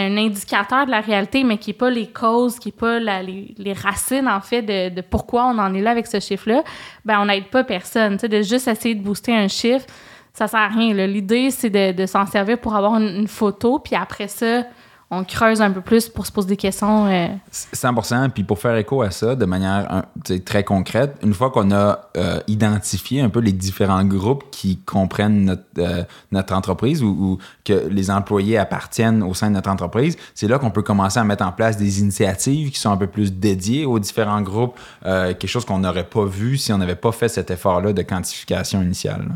[0.00, 3.72] un indicateur de la réalité, mais qui n'est pas les causes, qui n'est pas les,
[3.72, 6.62] racines, en fait, de, pourquoi on en est là avec ce chiffre-là,
[7.04, 8.14] ben on n'aide pas personne.
[8.14, 9.86] Tu sais, de juste essayer de booster un chiffre,
[10.32, 10.92] ça sert à rien.
[11.06, 14.64] L'idée, c'est de, s'en servir pour avoir une photo, puis après ça,
[15.10, 17.06] on creuse un peu plus pour se poser des questions.
[17.06, 20.04] euh, 100 Puis pour faire écho à ça de manière un,
[20.44, 25.44] très concrète, une fois qu'on a euh, identifié un peu les différents groupes qui comprennent
[25.44, 30.16] notre, euh, notre entreprise ou, ou que les employés appartiennent au sein de notre entreprise,
[30.34, 33.06] c'est là qu'on peut commencer à mettre en place des initiatives qui sont un peu
[33.06, 36.96] plus dédiées aux différents groupes, euh, quelque chose qu'on n'aurait pas vu si on n'avait
[36.96, 39.26] pas fait cet effort-là de quantification initiale.
[39.28, 39.34] là.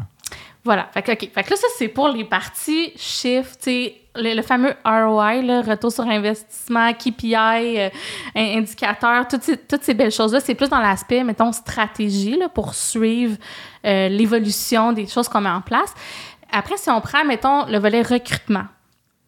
[0.64, 0.86] Voilà.
[0.92, 1.30] Fait que, OK.
[1.34, 5.42] Fait que là, ça, c'est pour les parties chiffres, tu sais, le, le fameux ROI,
[5.42, 7.34] là, retour sur investissement, KPI,
[7.78, 7.88] euh,
[8.34, 12.48] in- indicateur, toutes ces, toutes ces belles choses-là, c'est plus dans l'aspect, mettons, stratégie, là,
[12.48, 13.36] pour suivre
[13.86, 15.92] euh, l'évolution des choses qu'on met en place.
[16.52, 18.64] Après, si on prend, mettons, le volet recrutement,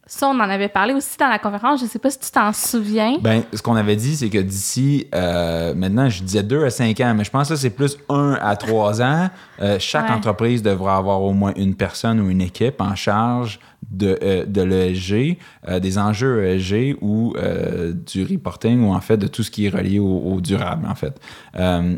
[0.07, 2.53] ça, on en avait parlé aussi dans la conférence, je sais pas si tu t'en
[2.53, 3.19] souviens.
[3.21, 6.99] Ben, ce qu'on avait dit, c'est que d'ici, euh, maintenant, je disais 2 à 5
[6.99, 9.31] ans, mais je pense que c'est plus 1 à 3 ans.
[9.61, 10.15] Euh, chaque Ouais.
[10.17, 14.63] entreprise devra avoir au moins une personne ou une équipe en charge de, euh, de
[14.63, 19.51] l'ESG, euh, des enjeux ESG ou euh, du reporting ou en fait de tout ce
[19.51, 21.21] qui est relié au, au durable, en fait.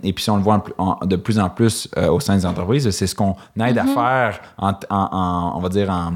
[0.02, 2.35] Et puis, si on le voit en pl- en- de plus en plus au sein
[2.37, 6.12] des entreprises, c'est ce qu'on aide à faire, en, en- en- on va dire, en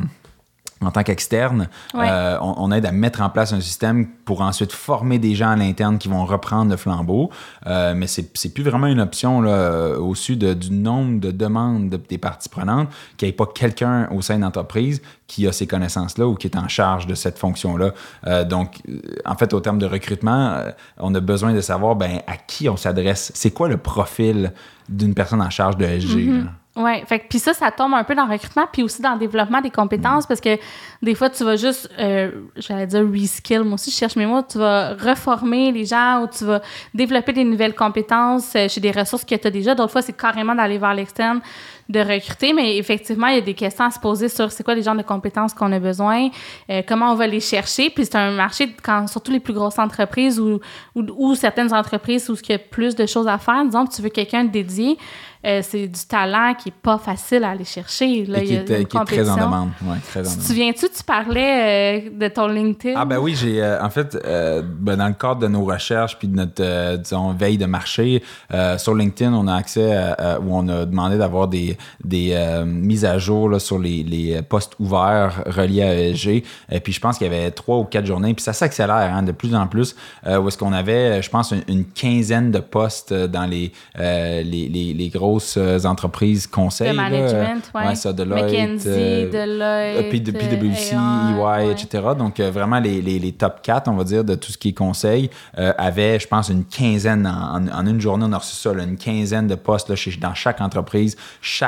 [0.82, 2.06] en tant qu'externe, Ouais.
[2.10, 5.48] euh, on, on aide à mettre en place un système pour ensuite former des gens
[5.50, 7.30] à l'interne qui vont reprendre le flambeau.
[7.66, 11.30] Euh, mais c'est c'est plus vraiment une option là, euh, au-dessus de- du nombre de
[11.30, 15.46] demandes de- des parties prenantes qu'il n'y ait pas quelqu'un au sein de l'entreprise qui
[15.48, 17.92] a ces connaissances-là ou qui est en charge de cette fonction-là.
[18.26, 18.82] Euh, donc,
[19.24, 20.60] en fait, au terme de recrutement,
[20.98, 23.32] on a besoin de savoir ben, à qui on s'adresse.
[23.34, 24.52] C'est quoi le profil
[24.90, 26.26] d'une personne en charge de SG?
[26.26, 26.42] là?
[26.76, 29.14] Oui, fait que puis ça, ça tombe un peu dans le recrutement, puis aussi dans
[29.14, 30.58] le développement des compétences, parce que
[31.00, 34.42] des fois, tu vas juste, euh, j'allais dire reskill, moi aussi, je cherche mes mots,
[34.42, 36.60] tu vas reformer les gens ou tu vas
[36.92, 39.74] développer des nouvelles compétences euh, chez des ressources que tu as déjà.
[39.74, 41.40] D'autres fois, c'est carrément d'aller vers l'externe,
[41.88, 44.74] de recruter, mais effectivement, il y a des questions à se poser sur c'est quoi
[44.74, 46.28] les genres de compétences qu'on a besoin,
[46.70, 49.78] euh, comment on va les chercher, puis c'est un marché, quand, surtout les plus grosses
[49.78, 50.58] entreprises ou,
[50.96, 53.94] ou, ou certaines entreprises où il y a plus de choses à faire, disons que
[53.94, 54.98] tu veux quelqu'un dédié,
[55.44, 58.24] euh, c'est du talent qui est pas facile à aller chercher.
[58.24, 59.68] Là, Et il qui y a est, une qui est très en demande.
[59.84, 62.94] Ouais, très en Tu te souviens-tu, tu parlais euh, de ton LinkedIn?
[63.00, 66.18] Ah ben oui, j'ai euh, en fait euh, ben, dans le cadre de nos recherches
[66.18, 70.12] puis de notre euh, disons veille de marché euh, sur LinkedIn, on a accès à,
[70.14, 74.02] à- où on a demandé d'avoir des des euh, mises à jour là, sur les,
[74.02, 76.42] les postes ouverts reliés à ESG.
[76.70, 79.22] Et puis je pense qu'il y avait trois ou quatre journées puis ça s'accélère hein,
[79.22, 79.94] de plus en plus
[80.26, 83.72] euh, où est-ce qu'on avait je pense une, une quinzaine de postes euh, dans les
[83.98, 87.94] euh, les, les, les grosses entreprises conseils de management, ouais.
[87.94, 91.72] ça Deloitte McKinsey, Deloitte, PwC, EY, ouais.
[91.72, 92.04] etc.
[92.18, 94.72] Donc, vraiment, les, les, les top 4, on va dire, de tout ce qui est
[94.72, 98.72] conseil, avaient, je pense, une quinzaine, en, en- en une journée, on a reçu ça,
[98.72, 101.65] là, une quinzaine de postes là, chez, dans chaque entreprise, chaque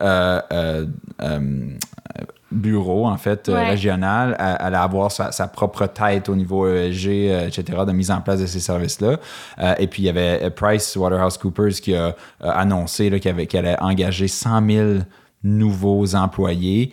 [0.00, 0.86] euh, euh,
[1.22, 1.66] euh,
[2.50, 3.70] bureau, en fait, Ouais.
[3.70, 7.06] régional, allait avoir sa, sa propre tête au niveau ESG,
[7.48, 9.16] etc., de mise en place de ces services-là.
[9.58, 14.28] Euh, et puis, il y avait Price Waterhouse Coopers qui a annoncé qu'elle allait engager
[14.28, 14.88] 100 000
[15.42, 16.92] nouveaux employés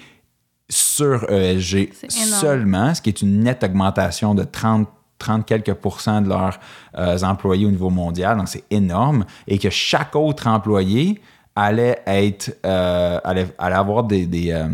[0.69, 2.41] sur ESG C'est énorme.
[2.41, 4.87] seulement, ce qui est une nette augmentation de 30
[5.19, 6.59] 30 quelques pourcents de leurs
[6.97, 11.21] euh, employés au niveau mondial, donc c'est énorme, et que chaque autre employé
[11.55, 14.67] allait être euh, allait, allait avoir des des, euh,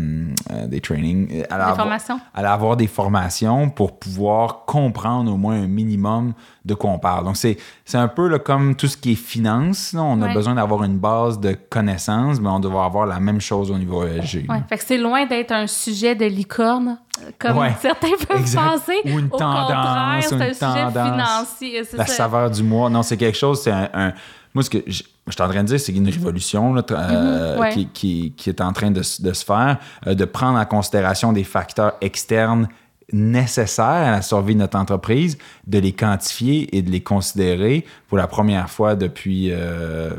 [0.52, 2.20] euh, des trainings allait avoir- formations.
[2.34, 7.24] allait avoir des formations pour pouvoir comprendre au moins un minimum de quoi on parle.
[7.24, 9.92] Donc, c'est c'est un peu là, comme tout ce qui est finance.
[9.94, 10.02] là.
[10.02, 13.70] On a besoin d'avoir une base de connaissances, mais on doit avoir la même chose
[13.70, 14.46] au niveau ESG.
[14.48, 14.62] Ouais.
[14.68, 16.98] Fait que c'est loin d'être un sujet de licorne.
[17.40, 18.62] comme Ouais, certains peuvent exact.
[18.62, 18.92] penser.
[19.06, 21.84] Ou une Au contraire, tendance, c'est ou un sujet financier.
[21.90, 22.14] c'est La ça.
[22.14, 22.88] saveur du mois.
[22.88, 23.88] Non, c'est quelque chose, c'est un.
[23.92, 24.12] un-
[24.58, 27.58] moi, ce que je, je suis en train de dire, c'est une révolution là, tra-
[27.60, 27.72] ouais.
[27.72, 31.44] qui, qui- qui est en train de se faire, euh, de prendre en considération des
[31.44, 32.68] facteurs externes
[33.12, 38.18] nécessaires à la survie de notre entreprise, de les quantifier et de les considérer pour
[38.18, 40.10] la première fois depuis euh,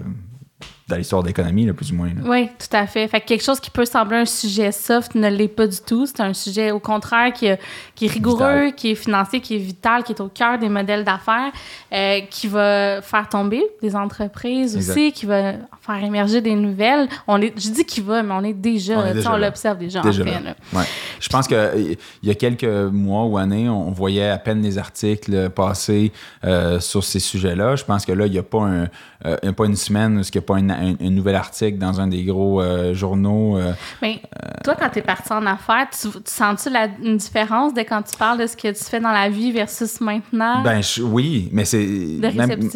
[0.90, 2.08] dans l'histoire de l'économie, là, plus ou moins.
[2.08, 2.22] là.
[2.26, 3.08] Oui, tout à fait.
[3.08, 6.06] Fait que quelque chose qui peut sembler un sujet soft ne l'est pas du tout.
[6.06, 7.48] C'est un sujet, au contraire, qui,
[7.96, 8.76] qui est rigoureux, Vital.
[8.76, 11.52] qui est financier, qui est vital, qui est au cœur des modèles d'affaires,
[11.94, 14.92] euh, qui va faire tomber des entreprises Exact.
[14.94, 17.08] aussi, qui va faire émerger des nouvelles.
[17.28, 20.02] On est, je dis qu'il va, mais on est déjà, On est déjà l'observe déjà,
[20.02, 20.32] Déjà en fait.
[20.32, 20.40] là.
[20.42, 20.56] là.
[20.74, 20.86] Ouais.
[21.20, 25.50] Je pense qu'il y a quelques mois ou années, on voyait à peine les articles
[25.50, 26.12] passer
[26.44, 27.76] euh, sur ces sujets-là.
[27.76, 28.88] Je pense que là, il n'y a pas, un,
[29.26, 31.36] euh, il y a pas une semaine où il n'y a pas un, un nouvel
[31.36, 33.58] article dans un des gros euh, journaux.
[33.58, 34.22] euh, Mais
[34.64, 38.02] toi, quand tu es parti en affaires, tu, tu sens-tu la, une différence de quand
[38.02, 40.62] tu parles de ce que tu fais dans la vie versus maintenant?
[40.64, 41.86] Ben je- oui, mais c'est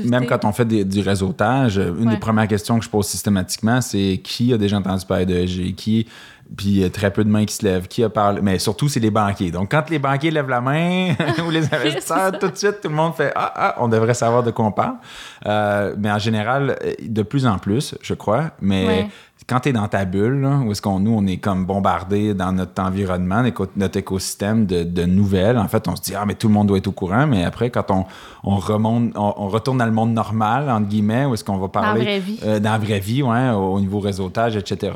[0.05, 2.13] même, quand on fait des- du réseautage, euh, une Ouais.
[2.15, 5.73] des premières questions que je pose systématiquement, c'est qui a déjà entendu parler de ESG,
[5.75, 6.07] qui
[6.55, 8.59] puis il y a très peu de mains qui se lèvent, qui a parlé, mais
[8.59, 9.51] surtout c'est les banquiers.
[9.51, 11.13] Donc quand les banquiers lèvent la main
[11.47, 14.43] ou les investisseurs, tout de suite tout le monde fait ah ah, on devrait savoir
[14.43, 14.95] de quoi on parle.
[15.45, 18.51] Euh, mais en général, de plus en plus, je crois.
[18.61, 19.09] Mais Ouais.
[19.47, 22.33] Quand tu es dans ta bulle, là, où est-ce qu'on nous, on est comme bombardé
[22.33, 23.43] dans notre environnement,
[23.75, 26.67] notre écosystème de, de nouvelles, en fait, on se dit, ah, mais tout le monde
[26.67, 28.05] doit être au courant, mais après, quand on,
[28.43, 31.67] on remonte, on, on retourne dans le monde normal, entre guillemets, où est-ce qu'on va
[31.67, 31.99] parler.
[31.99, 32.39] la vraie vie.
[32.43, 34.91] euh, dans la vraie vie, ouais, au, au niveau réseautage, etc.,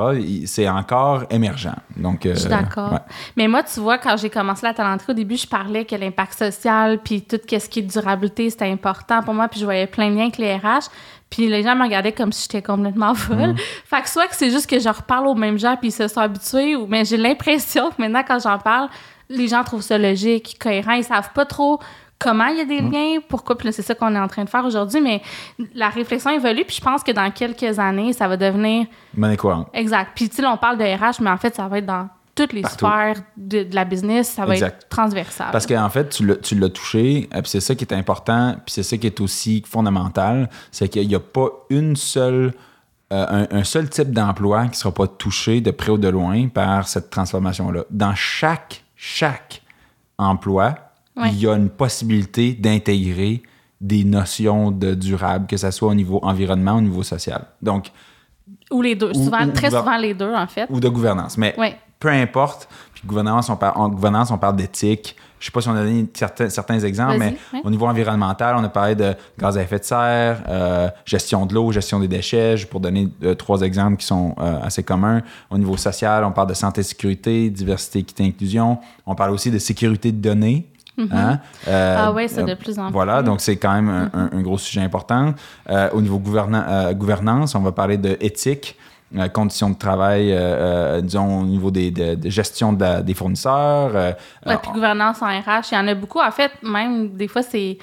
[0.45, 1.75] c'est encore émergent.
[1.95, 2.93] Donc, euh, Je suis d'accord.
[2.93, 2.99] ouais.
[3.35, 6.33] Mais moi, tu vois, quand j'ai commencé la talenterie, au début, je parlais que l'impact
[6.37, 10.09] social, puis tout ce qui est durabilité, c'était important pour moi, puis je voyais plein
[10.09, 10.89] de liens avec les RH.
[11.29, 13.53] Puis les gens me regardaient comme si j'étais complètement folle.
[13.53, 13.57] Mm.
[13.85, 16.07] Fait que soit que c'est juste que je reparle aux mêmes gens, puis ils se
[16.07, 18.89] sont habitués, ou mais j'ai l'impression que maintenant, quand j'en parle,
[19.29, 20.93] les gens trouvent ça logique, cohérent.
[20.93, 21.79] Ils savent pas trop
[22.19, 22.91] comment il y a des Mm.
[22.91, 23.57] liens, pourquoi.
[23.57, 25.01] Puis c'est ça qu'on est en train de faire aujourd'hui.
[25.01, 25.21] Mais
[25.75, 28.87] la réflexion évolue, puis je pense que dans quelques années, ça va devenir
[29.37, 29.67] courante.
[29.73, 30.11] Exact.
[30.15, 32.07] Puis, tu sais, on parle de RH, mais en fait, ça va être dans
[32.37, 32.85] toutes les Partout.
[32.85, 34.29] sphères de, de la business.
[34.29, 34.83] Ça va Exact.
[34.83, 35.47] être transversal.
[35.51, 38.83] Parce qu'en fait, tu l'as- touché, euh, puis c'est ça qui est important, puis c'est
[38.83, 42.53] ça qui est aussi fondamental, c'est qu'il n'y a pas une seule,
[43.11, 46.07] euh, un, un seul type d'emploi qui ne sera pas touché de près ou de
[46.09, 47.83] loin par cette transformation-là.
[47.89, 49.61] Dans chaque, chaque
[50.17, 50.75] emploi,
[51.15, 51.29] Ouais.
[51.31, 53.41] il y a une possibilité d'intégrer
[53.81, 57.45] des notions de durable, que ce soit au niveau environnement, au niveau social.
[57.61, 57.91] Donc,
[58.71, 59.09] Ou les deux.
[59.11, 60.67] Ou- souvent, ou- très ou- souvent les deux, en fait.
[60.69, 61.37] ou de gouvernance.
[61.37, 61.75] Mais Ouais.
[61.99, 62.67] Peu importe.
[62.93, 65.15] Puis gouvernance, on parle, en gouvernance, on parle d'éthique.
[65.39, 67.61] Je sais pas si on a donné certains, certains exemples, mais ouais.
[67.63, 71.53] au niveau environnemental, on a parlé de gaz à effet de serre, euh, gestion de
[71.53, 75.21] l'eau, gestion des déchets, pour donner euh, trois exemples qui sont euh, assez communs.
[75.51, 78.79] Au niveau social, on parle de santé, sécurité, diversité, équité, inclusion.
[79.05, 80.65] On parle aussi de sécurité de données.
[80.99, 81.39] hein?
[81.67, 81.99] Euh, Mm-hmm.
[81.99, 83.25] Ah ouais, c'est de plus en Voilà, plus.
[83.25, 85.35] donc c'est quand même un, un- un gros sujet important.
[85.69, 88.75] Euh, au niveau gouverna- euh, gouvernance, on va parler de éthique,
[89.33, 93.13] conditions de travail, euh, euh, disons au niveau des, de, de gestion de la- des
[93.13, 93.91] fournisseurs.
[93.95, 94.11] euh,
[94.45, 96.19] Ouais, euh, puis gouvernance en RH, il y en a beaucoup.
[96.19, 97.77] En fait, même des fois, c'est.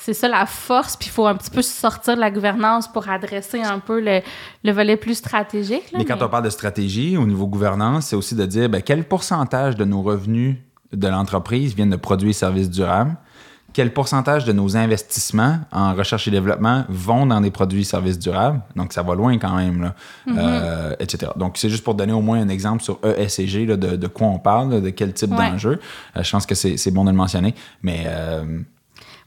[0.00, 3.08] C'est ça la force, puis il faut un petit peu sortir de la gouvernance pour
[3.08, 4.20] adresser un peu le,
[4.62, 5.90] le volet plus stratégique.
[5.90, 8.80] là, mais quand on parle de stratégie au niveau gouvernance, c'est aussi de dire ben,
[8.80, 10.54] quel pourcentage de nos revenus
[10.92, 13.16] de l'entreprise viennent de produits et services durables,
[13.72, 18.18] quel pourcentage de nos investissements en recherche et développement vont dans des produits et services
[18.18, 18.60] durables?
[18.76, 19.94] Donc, ça va loin quand même, là,
[20.36, 21.32] Euh, etc.
[21.36, 24.26] Donc, c'est juste pour donner au moins un exemple sur ESG, là, de, de quoi
[24.28, 25.50] on parle, là, de quel type Ouais.
[25.50, 25.78] d'enjeu.
[26.16, 27.54] Euh, je pense que c'est c'est bon de le mentionner.
[27.82, 28.60] Mais euh,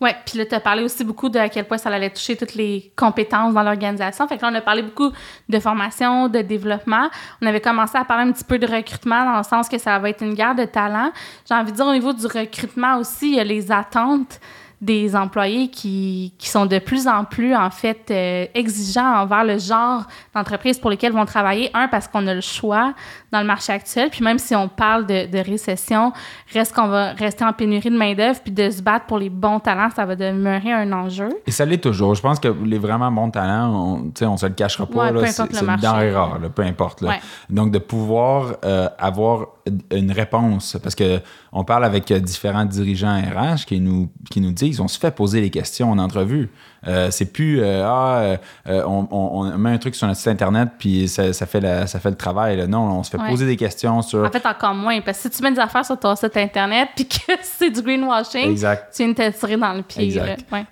[0.01, 2.35] Oui, puis là, tu as parlé aussi beaucoup de à quel point ça allait toucher
[2.35, 4.27] toutes les compétences dans l'organisation.
[4.27, 5.11] Fait que là, on a parlé beaucoup
[5.47, 7.07] de formation, de développement.
[7.39, 9.99] On avait commencé à parler un petit peu de recrutement dans le sens que ça
[9.99, 11.11] va être une guerre de talent.
[11.47, 14.39] J'ai envie de dire, au niveau du recrutement aussi, il y a les attentes
[14.81, 19.59] des employés qui, qui sont de plus en plus, en fait, euh, exigeants envers le
[19.59, 21.69] genre d'entreprise pour lesquelles vont travailler.
[21.75, 22.93] Un, parce qu'on a le choix
[23.31, 24.09] dans le marché actuel.
[24.09, 26.13] Puis même si on parle de, de récession,
[26.51, 29.59] reste qu'on va rester en pénurie de main-d'œuvre, puis de se battre pour les bons
[29.59, 31.29] talents, ça va demeurer un enjeu.
[31.45, 32.15] Et ça l'est toujours.
[32.15, 35.03] Je pense que les vraiment bons talents, on, on se le cachera pas.
[35.05, 35.85] Ouais, peu là, importe c'est une marché.
[35.85, 37.01] denrée rare, là, peu importe.
[37.01, 37.09] là.
[37.09, 37.19] Ouais.
[37.51, 39.47] Donc, de pouvoir euh, avoir
[39.91, 41.19] une réponse, parce que
[41.51, 45.11] on parle avec euh, différents dirigeants RH qui nous, qui nous disent on se fait
[45.11, 46.49] poser les questions en entrevue.
[46.87, 51.07] Euh, c'est plus euh, ah, euh, on, met un truc sur notre site internet puis
[51.07, 52.57] ça, ça fait, la- ça fait le travail.
[52.57, 52.65] là.
[52.67, 53.29] Non, on se fait Ouais.
[53.29, 54.23] poser des questions sur.
[54.25, 56.89] En fait, encore moins, parce que si tu mets des affaires sur ton site Internet,
[56.95, 58.93] puis que c'est du greenwashing, Exact.
[58.95, 60.19] tu viens de te tirer dans le pied.
[60.21, 60.65] Ouais.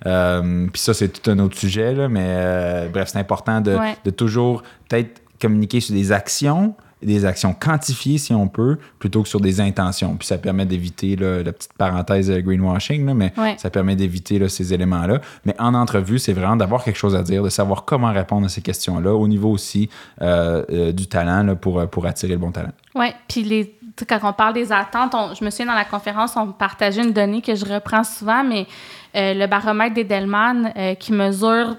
[0.71, 3.95] Puis ça, c'est tout un autre sujet, là, mais bref, c'est important de, Ouais.
[4.03, 9.29] de toujours peut-être communiquer sur des actions, des actions quantifiées, si on peut, plutôt que
[9.29, 10.15] sur des intentions.
[10.15, 15.21] Puis ça permet d'éviter la petite parenthèse greenwashing, là, mais ça permet d'éviter ces éléments-là.
[15.45, 18.49] Mais en entrevue, c'est vraiment d'avoir quelque chose à dire, de savoir comment répondre à
[18.49, 19.89] ces questions-là, au niveau aussi
[20.21, 22.71] euh, euh, du talent là, pour, pour attirer le bon talent.
[22.95, 23.75] Oui, puis les
[24.07, 27.41] quand on parle des attentes, je me souviens dans la conférence, on partageait une donnée
[27.41, 28.67] que je reprends souvent, mais
[29.15, 31.78] euh, le baromètre d'Edelman euh, qui mesure,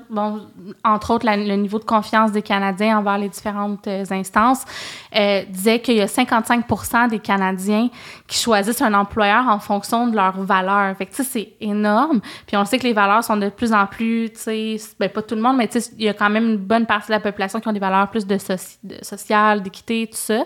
[0.84, 4.64] entre autres, le niveau de confiance des Canadiens envers les différentes euh, instances,
[5.48, 7.88] disait qu'il y a 55 des Canadiens
[8.26, 10.96] qui choisissent un employeur en fonction de leurs valeurs.
[10.96, 12.20] Fait que, c'est énorme.
[12.46, 15.22] Puis on sait que les valeurs sont de plus en plus, tu sais, ben, pas
[15.22, 17.12] tout le monde, mais tu sais, il y a quand même une bonne partie de
[17.12, 18.38] la population qui ont des valeurs plus de,
[19.02, 20.44] social, d'équité, tout ça.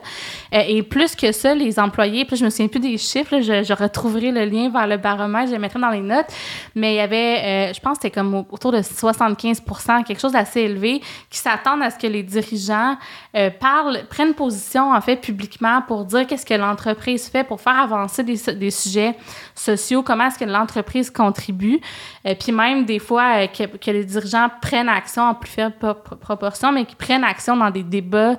[0.53, 3.73] et plus que ça, les employés, puis je me souviens plus des chiffres, je, je
[3.73, 6.27] retrouverai le lien vers le baromètre, je le mettrai dans les notes,
[6.75, 10.33] mais il y avait, euh, je pense que c'était comme autour de 75% quelque chose
[10.33, 12.97] d'assez élevé, qui s'attendent à ce que les dirigeants
[13.37, 17.79] euh, parlent, prennent position, en fait, publiquement pour dire qu'est-ce que l'entreprise fait pour faire
[17.79, 19.17] avancer des, sujets
[19.55, 21.81] sociaux, comment est-ce que l'entreprise contribue.
[22.27, 25.75] Euh, puis même, des fois, que, que, les dirigeants prennent action en plus faible
[26.21, 28.37] proportion, mais qui prennent action dans des débats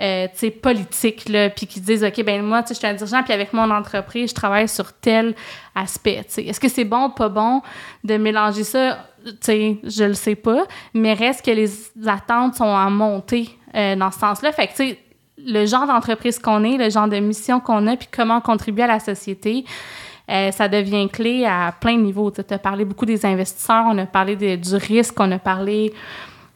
[0.00, 0.28] euh,
[0.62, 3.70] politique, là, puis qui disent, OK, ben moi, je suis un dirigeant, puis avec mon
[3.70, 5.34] entreprise, je travaille sur tel
[5.74, 6.24] aspect.
[6.36, 7.62] Est-ce que c'est bon ou pas bon
[8.04, 8.98] de mélanger ça?
[9.24, 11.70] Je le sais pas, mais reste que les
[12.06, 14.52] attentes sont en montée euh, dans ce sens-là.
[14.52, 14.96] Fait que,
[15.38, 18.82] le genre d'entreprise qu'on est, le genre de mission qu'on a, puis comment on contribue
[18.82, 19.64] à la société,
[20.30, 22.30] euh, ça devient clé à plein de niveaux.
[22.30, 25.92] Tu as parlé beaucoup des investisseurs, on a parlé du risque, on a parlé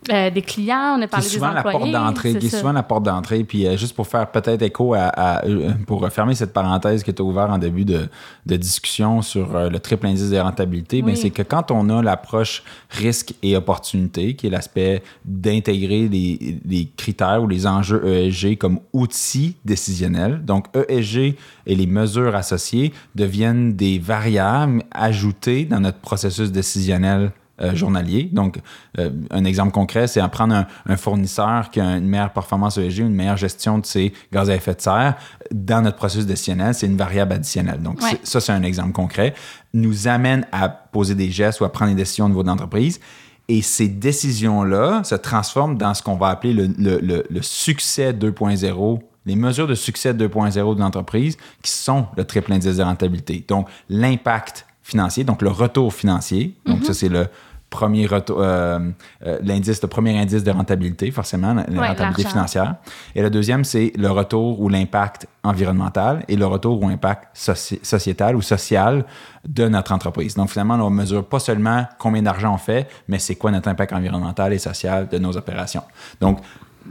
[0.08, 2.56] euh, des clients, on a parlé qui est souvent des la porte d'entrée, qui est
[2.56, 3.44] souvent la porte d'entrée.
[3.44, 7.20] Puis euh, juste pour faire peut-être écho à, euh, pour fermer cette parenthèse que tu
[7.20, 8.08] as ouvert en début de,
[8.46, 12.62] de discussion sur le triple indice de rentabilité, ben, c'est que quand on a l'approche
[12.88, 18.80] risque et opportunité, qui est l'aspect d'intégrer les, les, critères ou les enjeux ESG comme
[18.94, 21.36] outils décisionnels, donc ESG
[21.66, 28.28] et les mesures associées deviennent des variables ajoutées dans notre processus décisionnel euh, journalier.
[28.32, 28.58] Donc,
[28.98, 33.00] euh, un exemple concret, c'est à prendre un, fournisseur qui a une meilleure performance ESG,
[33.00, 35.16] une meilleure gestion de ses gaz à effet de serre.
[35.50, 37.80] Dans notre processus décisionnel, c'est une variable additionnelle.
[37.80, 39.34] Donc, ça, c'est un exemple concret.
[39.74, 43.00] Nous amène à poser des gestes ou à prendre des décisions au niveau de l'entreprise.
[43.48, 49.00] Et ces décisions-là se transforment dans ce qu'on va appeler le, le, le succès 2.0
[49.26, 53.44] les mesures de succès 2.0 de l'entreprise qui sont le triple indice de rentabilité.
[53.46, 56.54] Donc, l'impact financier, donc le retour financier.
[56.66, 56.94] Donc, ça, mhm.
[56.94, 57.26] c'est le
[57.70, 58.80] premier retour, euh,
[59.24, 62.74] euh, l'indice, le premier indice de rentabilité, forcément, la, rentabilité financière.
[63.14, 68.36] Et le deuxième, c'est le retour ou l'impact environnemental et le retour ou impact sociétal
[68.36, 69.04] ou social
[69.48, 70.34] de notre entreprise.
[70.34, 73.92] Donc, finalement, on mesure pas seulement combien d'argent on fait, mais c'est quoi notre impact
[73.92, 75.84] environnemental et social de nos opérations.
[76.20, 76.40] Donc,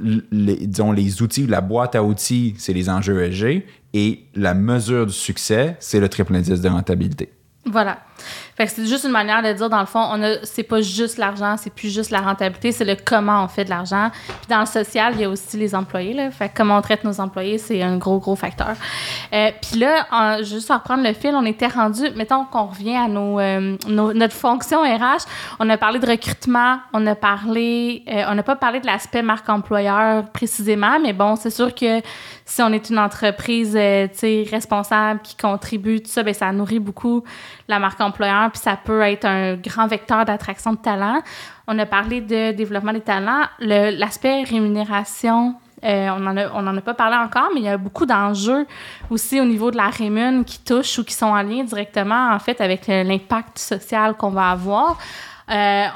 [0.02, 5.08] les, disons, les outils, la boîte à outils, c'est les enjeux ESG et la mesure
[5.08, 7.34] du succès, c'est le triple indice de rentabilité.
[7.66, 8.00] Voilà.
[8.58, 11.56] C'est juste une manière de dire, dans le fond, on a, c'est pas juste l'argent,
[11.58, 14.10] c'est plus juste la rentabilité, c'est le comment on fait de l'argent.
[14.28, 16.32] Puis dans le social, il y a aussi les employés, là.
[16.32, 18.76] Fait que comment on traite nos employés, c'est un gros, gros facteur.
[19.34, 23.08] Euh, puis là, juste à reprendre le fil, on était rendu, mettons qu'on revient à
[23.08, 25.26] euh, nos, notre fonction RH,
[25.60, 29.22] on a parlé de recrutement, on a parlé, euh, on n'a pas parlé de l'aspect
[29.22, 32.02] marque employeur précisément, mais bon, c'est sûr que
[32.46, 36.80] si on est une entreprise, tu sais, responsable, qui contribue, tout ça, ben ça nourrit
[36.80, 37.24] beaucoup
[37.68, 41.22] la marque employeur, puis ça peut être un grand vecteur d'attraction de talent.
[41.68, 43.44] On a parlé de développement des talents.
[43.60, 48.66] L'aspect rémunération, euh, on n'en a, pas parlé encore, mais il y a beaucoup d'enjeux
[49.10, 52.40] aussi au niveau de la rémun qui touchent ou qui sont en lien directement, en
[52.40, 54.98] fait, avec l'impact social qu'on va avoir.
[55.52, 55.88] Euh,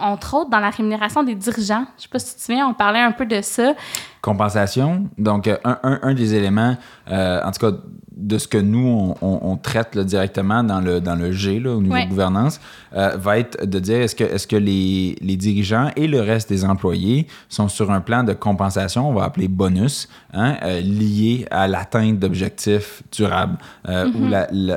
[0.00, 1.84] entre autres, dans la rémunération des dirigeants.
[1.96, 3.74] Je ne sais pas si tu te souviens, on parlait un peu de ça.
[4.20, 5.08] Compensation.
[5.18, 6.76] Donc, un, des éléments,
[7.10, 7.76] euh, en tout cas,
[8.16, 12.08] de ce que nous, on, traite directement dans le, dans le G, au niveau de
[12.08, 12.60] gouvernance,
[12.94, 16.20] euh, va être de dire est-ce que, est -ce que les, les, dirigeants et le
[16.20, 20.80] reste des employés sont sur un plan de compensation, on va appeler bonus, hein, euh,
[20.80, 24.28] lié à l'atteinte d'objectifs durables euh, ou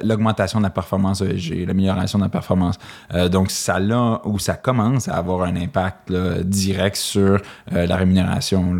[0.03, 2.77] l'augmentation de la performance ESG, l'amélioration de la performance.
[3.31, 6.11] donc, ça là où ça commence à avoir un impact
[6.43, 7.39] direct sur
[7.71, 8.77] la rémunération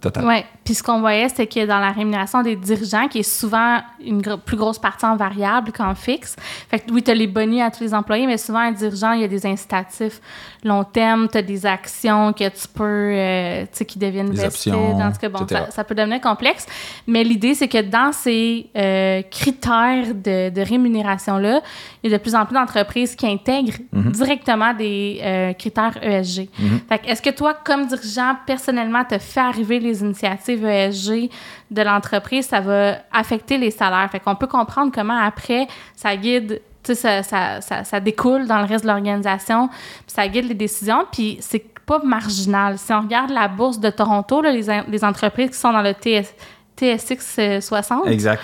[0.00, 0.24] totale.
[0.26, 3.80] Oui, puis ce qu'on voyait, c'est que dans la rémunération des dirigeants, qui est souvent
[4.04, 6.36] une plus grosse partie en variable qu'en fixe.
[6.68, 9.12] Fait que oui, tu as les bonus à tous les employés, mais souvent, un dirigeant,
[9.12, 10.20] il y a des incitatifs
[10.64, 14.30] long terme, tu as des actions que tu peux, euh, tu sais, qui deviennent.
[14.30, 16.66] Dans ce que, bon, ça, peut devenir complexe.
[17.06, 21.60] Mais l'idée, c'est que dans ces euh, critères de, de rémunération-là,
[22.02, 24.12] il y a de plus en plus d'entreprises qui intègrent mhm.
[24.12, 26.48] directement des euh, critères ESG.
[26.58, 26.80] Mhm.
[26.88, 31.30] Fait est-ce que toi, comme dirigeant, personnellement, te fait arriver les initiatives ESG
[31.70, 34.08] de l'entreprise, ça va affecter les salaires?
[34.10, 36.60] Fait qu'on peut comprendre comment après, ça guide
[36.92, 39.70] ça, découle dans le reste de l'organisation,
[40.06, 42.78] ça guide les décisions, puis c'est pas marginal.
[42.78, 46.34] Si on regarde la bourse de Toronto, les, entreprises qui sont dans le TS,
[46.76, 48.42] TSX 60, exact.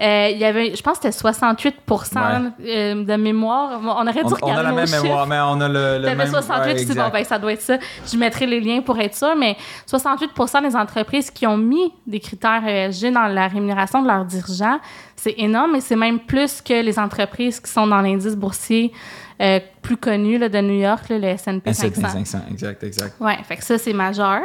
[0.00, 3.80] Euh, il y avait, je pense que c'était 68 euh, de mémoire.
[3.82, 6.14] On aurait dû on, regarder On a la même mémoire, mais on a le, le
[6.14, 6.28] même...
[6.28, 7.78] 68, c'est bon, ben, ça doit être ça.
[8.10, 9.56] Je mettrai les liens pour être sûr, mais
[9.90, 14.78] 68% des entreprises qui ont mis des critères ESG dans la rémunération de leurs dirigeants,
[15.16, 18.92] c'est énorme et c'est même plus que les entreprises qui sont dans l'indice boursier
[19.40, 21.86] euh, plus connu là, de New York, le S&P 500.
[21.86, 23.14] S&P 500, exact, exact.
[23.20, 24.40] Oui, fait que ça, c'est majeur.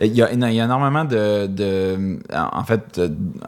[0.00, 3.00] Il y, a, il y a énormément de, de, En fait,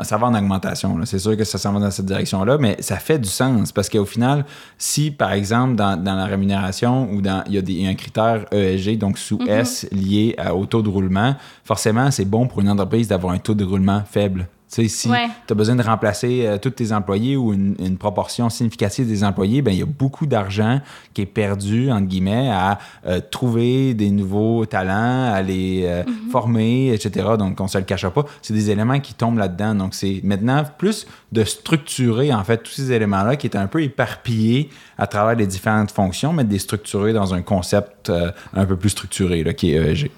[0.03, 0.97] ça va en augmentation.
[1.05, 3.89] C'est sûr que ça s'en va dans cette direction-là, mais ça fait du sens parce
[3.89, 4.45] qu'au final,
[4.77, 8.47] si, par exemple, dans, dans la rémunération ou dans, il y a des, un critère
[8.53, 9.61] ESG, donc sous mm-hmm.
[9.61, 13.55] S, lié au taux de roulement, forcément, c'est bon pour une entreprise d'avoir un taux
[13.55, 17.97] de roulement faible si tu as besoin de remplacer euh, tous tes employés ou une,
[17.99, 20.81] proportion significative des employés, ben il y a beaucoup d'argent
[21.15, 26.31] qui est perdu, entre guillemets, à euh, trouver des nouveaux talents, à les euh, mhm.
[26.31, 27.31] former, etc.
[27.39, 28.25] Donc, on ne se le cache pas.
[28.43, 29.75] C'est des éléments qui tombent là-dedans.
[29.75, 33.83] Donc, c'est maintenant plus de structurer, en fait, tous ces éléments-là qui étaient un peu
[33.83, 38.13] éparpillés à travers les différentes fonctions, mais de les structurer dans un concept
[38.55, 40.11] un peu plus structuré, là, qui est ESG.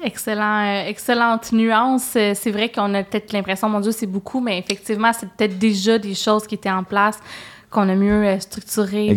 [0.00, 2.12] Excellent, euh, excellente nuance.
[2.14, 5.58] Euh, c'est vrai qu'on a peut-être l'impression, mon Dieu, c'est beaucoup, mais effectivement, c'est peut-être
[5.58, 7.18] déjà des choses qui étaient en place
[7.68, 9.16] qu'on a mieux euh, structurées.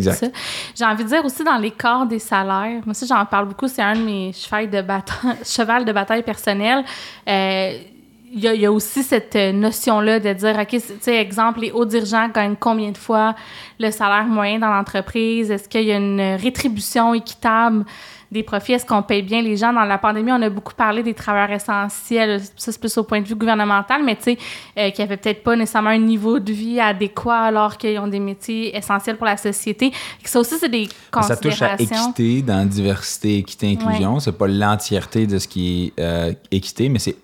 [0.75, 2.82] J'ai envie de dire aussi dans les corps des salaires.
[2.84, 3.67] Moi aussi, j'en parle beaucoup.
[3.67, 6.84] C'est un de mes chevals de bataille, cheval de bataille personnel.
[7.27, 12.27] il y, a, aussi cette notion-là de dire, OK, tu sais, exemple, les hauts dirigeants
[12.29, 13.36] gagnent combien de fois
[13.79, 15.51] le salaire moyen dans l'entreprise?
[15.51, 17.86] Est-ce qu'il y a une rétribution équitable?
[18.32, 19.73] Des profits, est-ce qu'on paye bien les gens?
[19.73, 23.19] Dans la pandémie, on a beaucoup parlé des travailleurs essentiels, ça c'est plus au point
[23.21, 24.38] de vue gouvernemental, mais tu sais,
[24.77, 28.19] euh, qui n'avaient peut-être pas nécessairement un niveau de vie adéquat alors qu'ils ont des
[28.19, 29.91] métiers essentiels pour la société.
[30.23, 31.51] Ça aussi, c'est des considérations.
[31.51, 34.19] Ça touche à équité dans diversité, équité, inclusion.
[34.19, 37.17] C'est pas l'entièreté de ce qui est euh, équité, mais c'est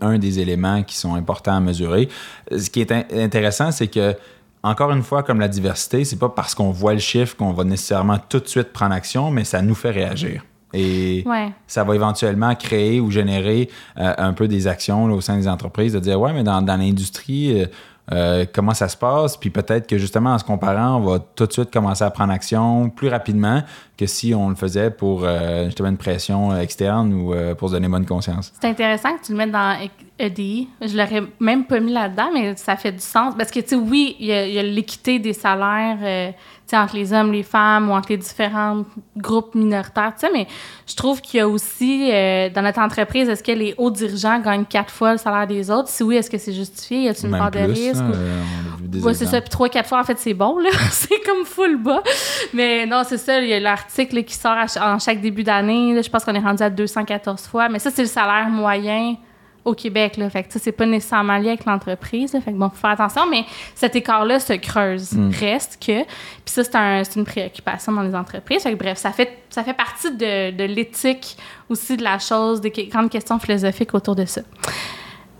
[0.00, 2.08] un des éléments qui sont importants à mesurer.
[2.56, 4.16] Ce qui est intéressant, c'est que
[4.62, 7.64] encore une fois, comme la diversité, c'est pas parce qu'on voit le chiffre qu'on va
[7.64, 10.42] nécessairement tout de suite prendre action, mais ça nous fait réagir.
[10.74, 11.24] Et
[11.66, 15.92] ça va éventuellement créer ou générer euh, un peu des actions au sein des entreprises
[15.92, 17.66] de dire Ouais, mais dans, dans l'industrie, euh,
[18.12, 21.46] euh, comment ça se passe, puis peut-être que justement en se comparant, on va tout
[21.46, 23.62] de suite commencer à prendre action plus rapidement
[23.96, 27.88] que si on le faisait pour euh, justement une pression externe ou pour se donner
[27.88, 28.52] bonne conscience.
[28.60, 29.78] C'est intéressant que tu le mettes dans
[30.18, 30.68] EDI.
[30.82, 33.34] Je l'aurais même pas mis là-dedans, mais ça fait du sens.
[33.38, 36.34] Parce que, tu sais, oui, il y a, l'équité des salaires
[36.72, 38.84] entre les hommes, les femmes ou entre les différents
[39.16, 40.46] groupes minoritaires, tu sais, mais
[40.86, 44.40] je trouve qu'il y a aussi, euh, dans notre entreprise, est-ce que les hauts dirigeants
[44.40, 45.88] gagnent quatre fois le salaire des autres?
[45.88, 47.02] Si oui, est-ce que c'est justifié?
[47.02, 48.02] Y a-t-il une part de risque?
[48.02, 49.40] Hein, c'est ça.
[49.40, 50.70] Puis trois, quatre fois, en fait, c'est bon, là.
[50.90, 52.02] c'est comme full bas.
[52.52, 53.40] Mais non, c'est ça.
[53.40, 56.02] Il y a l'article qui sort en chaque début d'année.
[56.02, 57.68] Je pense qu'on est rendu à 214 fois.
[57.68, 59.16] Mais ça, c'est le salaire moyen
[59.64, 60.16] au Québec.
[60.16, 60.28] Là.
[60.30, 62.32] Fait que c'est pas nécessairement lié avec l'entreprise.
[62.32, 63.44] Fait que bon, faut faire attention, mais
[63.74, 65.12] cet écart-là se creuse.
[65.12, 65.30] Mm.
[65.30, 66.02] Reste que.
[66.04, 68.62] Puis ça, c'est un, une préoccupation dans les entreprises.
[68.62, 71.36] Fait que, bref, ça fait, ça fait partie de, de l'éthique
[71.68, 74.42] aussi de la chose, des grandes questions philosophiques autour de ça.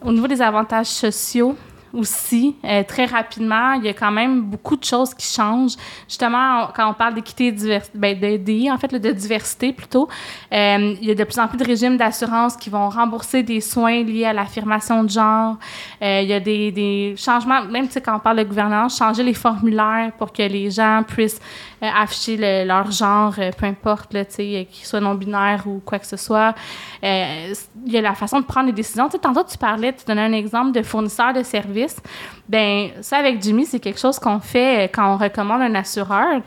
[0.03, 1.57] Au niveau des avantages sociaux,
[1.95, 5.77] aussi, euh, très rapidement, il y a quand même beaucoup de choses qui changent.
[6.09, 10.09] Justement, quand on parle d'équité diversité, ben de, en fait, de diversité plutôt,
[10.53, 13.61] euh, il y a de plus en plus de régimes d'assurance qui vont rembourser des
[13.61, 15.57] soins liés à l'affirmation de genre.
[16.03, 19.35] Euh, il y a des, des changements, même quand on parle de gouvernance, changer les
[19.35, 21.41] formulaires pour que les gens puissent
[21.89, 26.55] afficher leur genre, peu importe, qu'ils soient non-binaires ou quoi que ce soit.
[27.03, 27.57] il
[27.87, 29.09] y a la façon de prendre des décisions.
[29.09, 32.01] Tantôt, tu parlais, tu donnais un exemple de fournisseur de services
[32.49, 36.43] ben ça avec Jimmy, c'est quelque chose qu'on fait quand on recommande un assureur.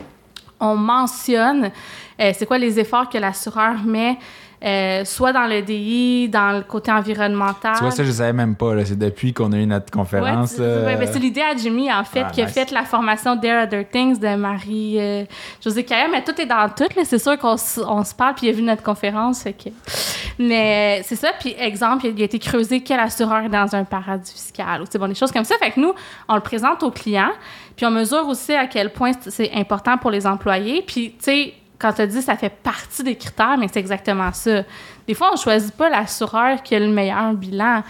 [0.60, 1.72] On mentionne
[2.20, 4.18] euh, c'est quoi les efforts que l'assureur met
[4.64, 7.76] euh, soit dans le DI, dans le côté environnemental.
[7.76, 8.84] Tu vois, ça, je ne savais même pas.
[8.86, 10.58] C'est depuis qu'on a eu notre conférence.
[10.58, 13.64] Ouais, ben, c'est l'idée à Jimmy, en fait, ah, qui a fait la formation There
[13.64, 16.88] Other Things de Marie-Josée euh, Mais tout est dans tout.
[17.03, 19.43] C'est sûr qu'on se parle, puis il a vu notre conférence.
[19.43, 19.70] Fait que...
[20.39, 21.30] Mais c'est ça.
[21.39, 24.82] Puis, exemple, il a été creusé quel assureur est dans un paradis fiscal.
[24.82, 25.55] Ou, bon, des choses comme ça.
[25.60, 25.93] Fait que nous,
[26.28, 27.34] on le présente aux clients.
[27.76, 30.82] Puis, on mesure aussi à quel point c'est important pour les employés.
[30.82, 34.63] Puis, tu sais, quand tu dis ça fait partie des critères, mais c'est exactement ça.
[35.07, 37.84] Des fois, on choisit pas l'assureur qui a le meilleur bilan.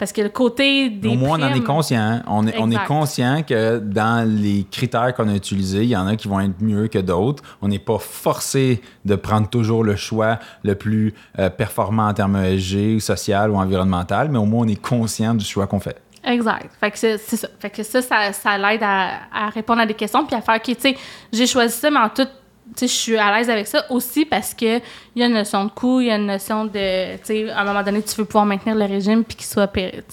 [0.00, 1.08] Parce que le côté des.
[1.08, 2.22] Au moins, primes, on en est conscient.
[2.26, 6.06] On est, on est conscient que dans les critères qu'on a utilisés, il y en
[6.06, 7.42] a qui vont être mieux que d'autres.
[7.60, 12.36] On n'est pas forcé de prendre toujours le choix le plus euh, performant en termes
[12.36, 16.00] ESG, ou social ou environnemental, mais au moins, on est conscient du choix qu'on fait.
[16.24, 16.70] Exact.
[16.80, 17.48] Fait que c'est ça.
[17.58, 20.56] Fait que ça, ça, ça l'aide à, à répondre à des questions puis à faire,
[20.56, 20.96] OK, tu sais,
[21.30, 22.39] j'ai choisi ça, mais en tout, tu sais,
[22.80, 24.82] je suis à l'aise avec ça aussi parce que il
[25.16, 27.60] y a une notion de coût, il y a une notion de, tu sais, à
[27.60, 29.70] un moment donné, tu veux pouvoir maintenir le régime puis qu'il soit,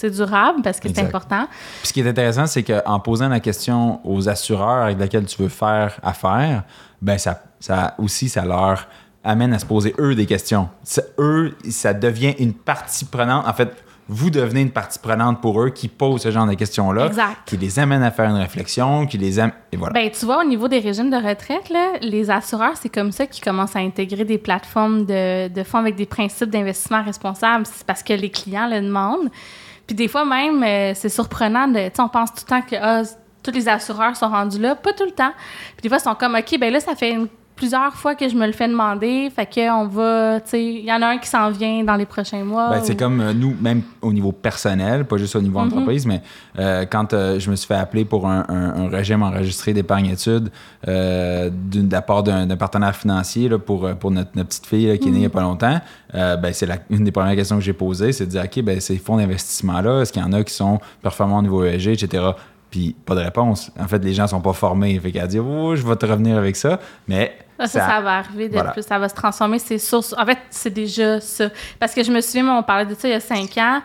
[0.09, 1.47] durable parce que c'est important.
[1.79, 5.41] Puis ce qui est intéressant, c'est qu'en posant la question aux assureurs avec lesquels tu
[5.41, 6.63] veux faire affaire,
[7.01, 8.87] ben ça, ça aussi, ça leur
[9.23, 10.69] amène à se poser eux des questions.
[10.83, 13.45] Ça- eux, ça devient une partie prenante.
[13.47, 13.69] En fait,
[14.09, 17.09] vous devenez une partie prenante pour eux qui pose ce genre de questions-là,
[17.45, 19.53] qui les amène à faire une réflexion, qui les amène...
[19.71, 19.93] Et voilà.
[19.93, 23.25] Ben, tu vois, au niveau des régimes de retraite, là, les assureurs, c'est comme ça
[23.27, 27.65] qu'ils commencent à intégrer des plateformes de, de fonds avec des principes d'investissement responsable.
[27.65, 29.29] C'est parce que les clients le demandent.
[29.85, 31.67] Puis des fois même, euh, c'est surprenant.
[31.67, 33.03] De, on pense tout le temps que ah,
[33.43, 34.75] tous les assureurs sont rendus là.
[34.75, 35.31] Pas tout le temps.
[35.75, 37.27] Puis des fois, ils sont comme, OK, ben là, ça fait une-
[37.57, 39.29] plusieurs fois que je me le fais demander.
[39.35, 42.05] Fait qu'on va, tu sais, il y en a un qui s'en vient dans les
[42.05, 42.69] prochains mois.
[42.69, 45.65] Ben, c'est comme euh, nous, même au niveau personnel, pas juste au niveau Mhm.
[45.67, 46.21] entreprise, mais
[46.59, 50.49] euh, quand euh, je me suis fait appeler pour un, un- un régime enregistré d'épargne-études
[50.85, 54.97] d'une- de la part d'un partenaire financier là, pour, pour notre, notre petite fille là,
[54.97, 55.79] qui est née il n'y a pas longtemps,
[56.13, 58.79] ben, c'est la- une des premières questions que j'ai posées, c'est de dire, OK, ben,
[58.79, 62.23] ces fonds d'investissement-là, est-ce qu'il y en a qui sont performants au niveau ESG, etc.
[62.77, 63.71] Puis pas de réponse.
[63.79, 64.99] En fait, les gens sont pas formés.
[64.99, 66.79] Fait qu'elle dit, oh, je vais te revenir avec ça.
[67.07, 68.69] Mais Ça, ça, ça va arriver de voilà.
[68.69, 69.79] plus, ça va se transformer, c'est.
[69.93, 71.49] En fait, c'est déjà ça.
[71.79, 73.81] Parce que je me souviens, on parlait de ça il y a cinq ans.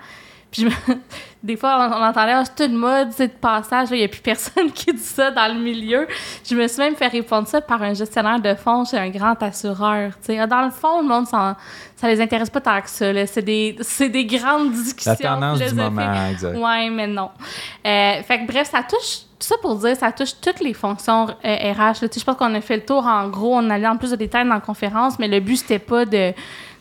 [0.53, 0.93] Puis je
[1.43, 3.89] des fois, on, on entendait, ah, c'est une mode, c'est de passage.
[3.91, 6.07] Il n'y a plus personne qui dit ça dans le milieu.
[6.49, 9.43] Je me suis même fait répondre ça par un gestionnaire de fonds chez un grand
[9.43, 10.13] assureur.
[10.29, 11.57] Ah, Dans le fond, le monde, ça,
[11.97, 13.27] ça les intéresse pas tant que ça.
[13.27, 15.13] C'est des, c'est des grandes discussions.
[15.13, 16.57] la tendance du moment, exact.
[16.57, 17.31] Ouais, mais non.
[17.87, 21.29] Euh, fait que bref, ça touche, tout ça pour dire, ça touche toutes les fonctions
[21.45, 21.77] euh, RH.
[21.77, 21.95] là.
[21.95, 24.17] Sais, je pense qu'on a fait le tour en gros, on allait en plus de
[24.17, 26.33] détails dans la conférence, mais le but, c'était pas de,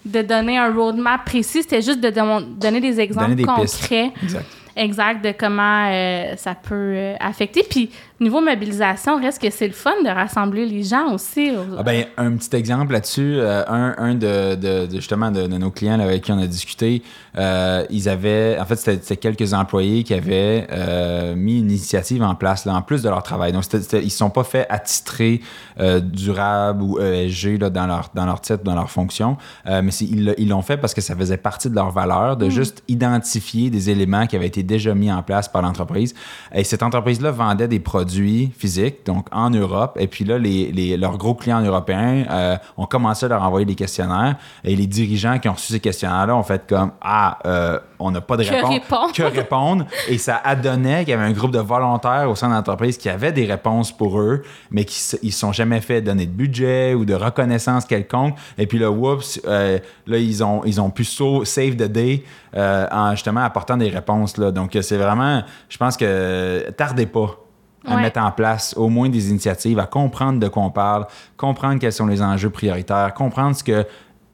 [0.05, 3.81] de donner un roadmap précis, c'était juste de don- donner des exemples Donner des pistes.
[3.81, 4.11] concrets.
[4.23, 4.45] Exact.
[4.75, 7.61] Exact, de comment euh, ça peut euh, affecter.
[7.69, 7.89] Puis,
[8.21, 11.51] niveau mobilisation, reste que c'est le fun de rassembler les gens aussi.
[11.77, 15.57] Ah ben, un petit exemple là-dessus, euh, un, un de, de- de- justement de, de
[15.57, 17.01] nos clients là, avec qui on a discuté,
[17.37, 22.35] euh, ils avaient, en fait, c'était quelques employés qui avaient euh, mis une initiative en
[22.35, 23.51] place là, en plus de leur travail.
[23.53, 23.63] Donc,
[23.93, 25.41] ils ne sont pas fait attitrer
[25.79, 30.47] euh, durable ou ESG là, dans, leur, dans leur titre, dans leur fonction, mais ils
[30.49, 34.27] l'ont fait parce que ça faisait partie de leur valeur de juste identifier des éléments
[34.27, 36.13] qui avaient été déjà mis en place par l'entreprise.
[36.53, 38.10] Et cette entreprise-là vendait des produits
[38.57, 39.97] physiques, donc en Europe.
[39.99, 43.65] Et puis là, les, les- leurs gros clients européens euh, ont commencé à leur envoyer
[43.65, 44.35] des questionnaires.
[44.63, 48.21] Et les dirigeants qui ont reçu ces questionnaires-là ont fait comme Ah, euh, on n'a
[48.21, 48.69] pas de Que réponse.
[48.73, 49.11] répondre?
[49.13, 49.85] Que répondre.
[50.09, 53.09] Et ça adonnait qu'il y avait un groupe de volontaires au sein de l'entreprise qui
[53.09, 54.41] avaient des réponses pour eux,
[54.71, 58.35] mais qui se sont jamais fait donner de budget ou de reconnaissance quelconque.
[58.57, 62.23] Et puis là, whoops, euh, là, ils ont, ils ont pu save the day
[62.55, 64.37] en justement apportant des réponses.
[64.37, 64.51] Là.
[64.51, 67.37] Donc, c'est vraiment, je pense que tardez pas
[67.85, 68.01] à Ouais.
[68.01, 71.07] mettre en place au moins des initiatives, à comprendre de quoi on parle,
[71.37, 73.85] comprendre quels sont les enjeux prioritaires, comprendre ce que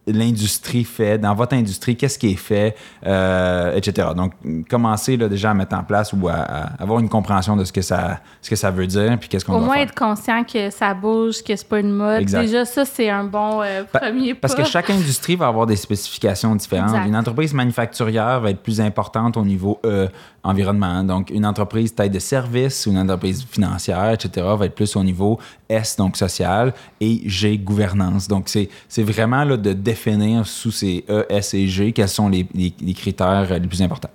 [0.09, 2.75] l'industrie fait, dans votre industrie, qu'est-ce qui est fait,
[3.05, 4.09] euh, etc.
[4.15, 4.31] Donc,
[4.69, 7.73] commencez là, déjà à mettre en place ou à, à avoir une compréhension de ce
[7.73, 9.83] que ça, ce que ça veut dire, puis qu'est-ce qu'on Au doit moins faire.
[9.83, 12.21] être conscient que ça bouge, que c'est pas une mode.
[12.21, 12.41] Exact.
[12.41, 14.39] Déjà, ça, c'est un bon euh, Pa- premier pas.
[14.47, 16.91] Parce que chaque industrie va avoir des spécifications différentes.
[16.91, 17.05] Exact.
[17.07, 20.07] Une entreprise manufacturière va être plus importante au niveau E,
[21.03, 25.03] Donc, une entreprise taille de service ou une entreprise financière, etc., va être plus au
[25.03, 25.39] niveau
[25.69, 28.27] S, donc social, et G, gouvernance.
[28.27, 32.47] Donc, c'est vraiment là, de définir sous ces E, S et G quels sont les,
[32.53, 34.09] les- les critères euh, les plus importants.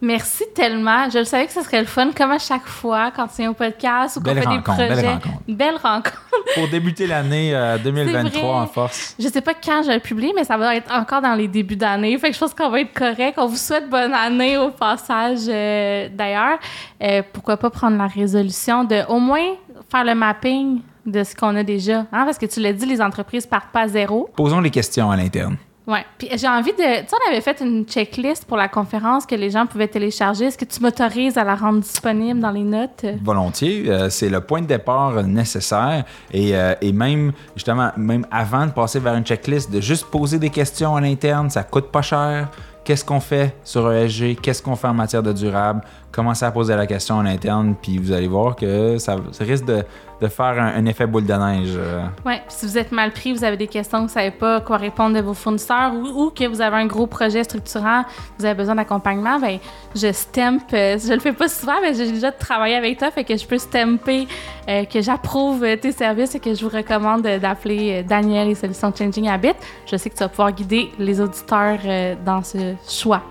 [0.00, 1.10] Merci tellement.
[1.10, 3.50] Je le savais que ce serait le fun, comme à chaque fois, quand tu viens
[3.50, 4.88] au podcast ou qu'on fait des projets.
[4.88, 5.42] belle rencontre.
[5.48, 6.22] Belle rencontre.
[6.54, 8.48] Pour débuter l'année euh, 2023 C'est vrai.
[8.50, 9.14] en force.
[9.18, 11.48] Je sais pas quand je vais le publier, mais ça va être encore dans les
[11.48, 12.16] débuts d'année.
[12.18, 13.34] Fait que je pense qu'on va être correct.
[13.38, 15.40] On vous souhaite bonne année au passage.
[15.48, 16.58] euh, D'ailleurs,
[17.02, 19.54] Euh, pourquoi pas prendre la résolution de au moins
[19.90, 22.00] faire le mapping de ce qu'on a déjà.
[22.12, 22.24] Hein?
[22.24, 24.28] Parce que tu l'as dit, les entreprises partent pas à zéro.
[24.36, 25.56] Posons les questions à l'interne.
[25.88, 26.04] Ouais.
[26.18, 27.00] Puis j'ai envie de.
[27.00, 30.44] Tu sais, on avait fait une checklist pour la conférence que les gens pouvaient télécharger.
[30.44, 33.06] Est-ce que tu m'autorises à la rendre disponible dans les notes?
[33.22, 33.84] Volontiers.
[33.88, 36.04] Euh, c'est le point de départ nécessaire.
[36.30, 40.38] Et, euh, et, même, justement, même avant de passer vers une checklist, de juste poser
[40.38, 42.50] des questions à l'interne, ça coûte pas cher
[42.88, 45.82] qu'est-ce qu'on fait sur ESG, qu'est-ce qu'on fait en matière de durable,
[46.18, 49.84] commencez à poser la question en interne, puis vous allez voir que ça, risque de,
[50.26, 51.74] faire un, effet boule de neige.
[51.76, 52.02] Euh.
[52.26, 54.78] Oui, si vous êtes mal pris, vous avez des questions, vous ne savez pas quoi
[54.78, 58.02] répondre de vos fournisseurs ou, que vous avez un gros projet structurant,
[58.36, 59.60] vous avez besoin d'accompagnement, ben
[59.94, 63.22] je stamp, euh, je le fais pas souvent, mais j'ai déjà travaillé avec toi, fait
[63.22, 64.26] que je peux stamper
[64.68, 69.28] euh, que j'approuve tes services et que je vous recommande d'appeler Daniel et Solutions Changing
[69.28, 69.54] Habit.
[69.86, 71.78] Je sais que tu vas pouvoir guider les auditeurs
[72.26, 73.22] dans ce choix.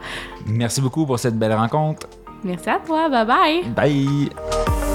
[0.45, 2.07] Merci beaucoup pour cette belle rencontre.
[2.43, 3.09] Merci à toi.
[3.09, 3.63] Bye bye.
[3.75, 4.86] Bye.